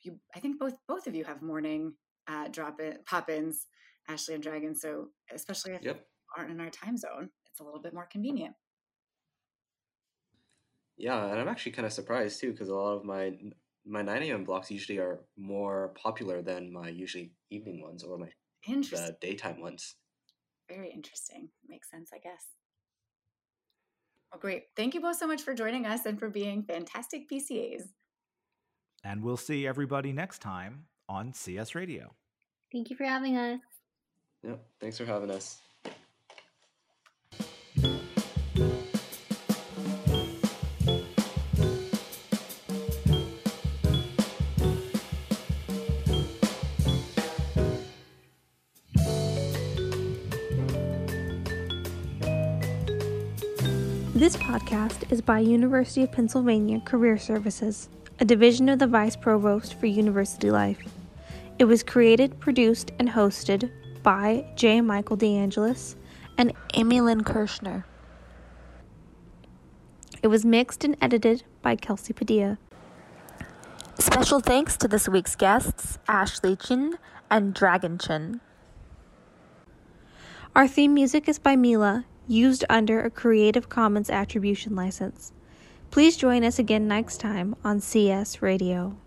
you, 0.04 0.20
I 0.36 0.40
think 0.42 0.60
both, 0.60 0.76
both 0.88 1.08
of 1.08 1.16
you 1.16 1.24
have 1.24 1.42
morning 1.42 1.94
uh, 2.28 2.50
drop 2.50 2.80
in, 2.80 2.98
pop 3.06 3.30
ins. 3.30 3.66
Ashley 4.08 4.34
and 4.34 4.44
Dragon. 4.44 4.76
So 4.76 5.08
especially 5.34 5.74
if 5.74 5.84
Yep. 5.84 5.96
you 5.96 6.02
aren't 6.38 6.52
in 6.52 6.60
our 6.60 6.70
time 6.70 6.98
zone, 6.98 7.30
it's 7.50 7.60
a 7.60 7.64
little 7.64 7.82
bit 7.82 7.94
more 7.94 8.08
convenient. 8.12 8.56
Yeah, 11.04 11.26
and 11.26 11.38
I'm 11.38 11.50
actually 11.50 11.74
kind 11.74 11.86
of 11.86 11.92
surprised 11.92 12.40
too 12.40 12.52
because 12.54 12.70
a 12.70 12.76
lot 12.76 12.94
of 12.94 13.04
my 13.04 13.34
my 13.86 14.02
9 14.02 14.24
a.m. 14.24 14.46
blocks 14.46 14.72
usually 14.72 15.00
are 15.00 15.20
more 15.36 15.94
popular 16.02 16.42
than 16.42 16.72
my 16.72 16.88
usually 16.88 17.34
evening 17.50 17.82
ones 17.82 18.06
or 18.06 18.18
my 18.18 18.28
uh, 18.28 18.30
Interesting. 18.66 19.08
the 19.08 19.18
daytime 19.20 19.60
ones. 19.60 19.96
Very 20.70 20.90
interesting. 20.94 21.50
Makes 21.68 21.92
sense, 21.92 22.12
I 22.14 22.20
guess. 22.20 22.46
Well, 24.32 24.40
great. 24.40 24.68
Thank 24.78 24.94
you 24.94 25.02
both 25.02 25.18
so 25.18 25.28
much 25.28 25.42
for 25.42 25.54
joining 25.54 25.86
us 25.86 26.06
and 26.06 26.18
for 26.18 26.30
being 26.30 26.64
fantastic 26.64 27.30
PCAs. 27.30 27.84
And 29.04 29.22
we'll 29.22 29.36
see 29.36 29.68
everybody 29.68 30.14
next 30.14 30.40
time 30.40 30.86
on 31.10 31.34
CS 31.34 31.76
Radio. 31.76 32.16
Thank 32.72 32.90
you 32.90 32.96
for 32.96 33.04
having 33.04 33.36
us. 33.36 33.60
Yep. 34.42 34.64
Thanks 34.80 34.98
for 34.98 35.06
having 35.06 35.32
us. 35.32 35.60
This 54.24 54.38
podcast 54.38 55.12
is 55.12 55.20
by 55.20 55.40
University 55.40 56.02
of 56.04 56.14
Pennsylvania 56.14 56.80
Career 56.80 57.18
Services, 57.18 57.90
a 58.22 58.24
division 58.24 58.70
of 58.70 58.80
the 58.80 58.88
Vice 58.88 59.18
Provost 59.18 59.74
for 59.74 59.86
University 59.86 60.50
Life. 60.50 60.80
It 61.60 61.66
was 61.66 61.84
created, 61.84 62.40
produced, 62.40 62.94
and 63.00 63.10
hosted 63.10 63.70
by 64.02 64.46
J. 64.56 64.80
Michael 64.80 65.18
DeAngelis 65.18 65.98
and 66.38 66.54
Amy 66.74 67.02
Lynn 67.02 67.26
Kirschner. 67.26 67.86
It 70.22 70.28
was 70.28 70.46
mixed 70.46 70.86
and 70.86 70.96
edited 71.02 71.44
by 71.62 71.76
Kelsey 71.76 72.14
Padilla. 72.14 72.58
Special 74.00 74.40
thanks 74.40 74.78
to 74.78 74.88
this 74.88 75.10
week's 75.10 75.36
guests, 75.36 76.00
Ashley 76.08 76.56
Chin 76.56 76.98
and 77.30 77.54
Dragon 77.54 77.98
Chin. 77.98 78.40
Our 80.56 80.70
theme 80.70 80.94
music 80.94 81.28
is 81.28 81.40
by 81.40 81.58
Mila, 81.58 82.06
used 82.34 82.66
under 82.70 83.00
a 83.00 83.10
Creative 83.10 83.70
Commons 83.70 84.10
Attribution 84.10 84.76
license. 84.76 85.32
Please 85.92 86.18
join 86.18 86.44
us 86.44 86.58
again 86.58 86.88
next 86.88 87.20
time 87.20 87.56
on 87.64 87.80
CS 87.80 88.42
Radio. 88.42 88.98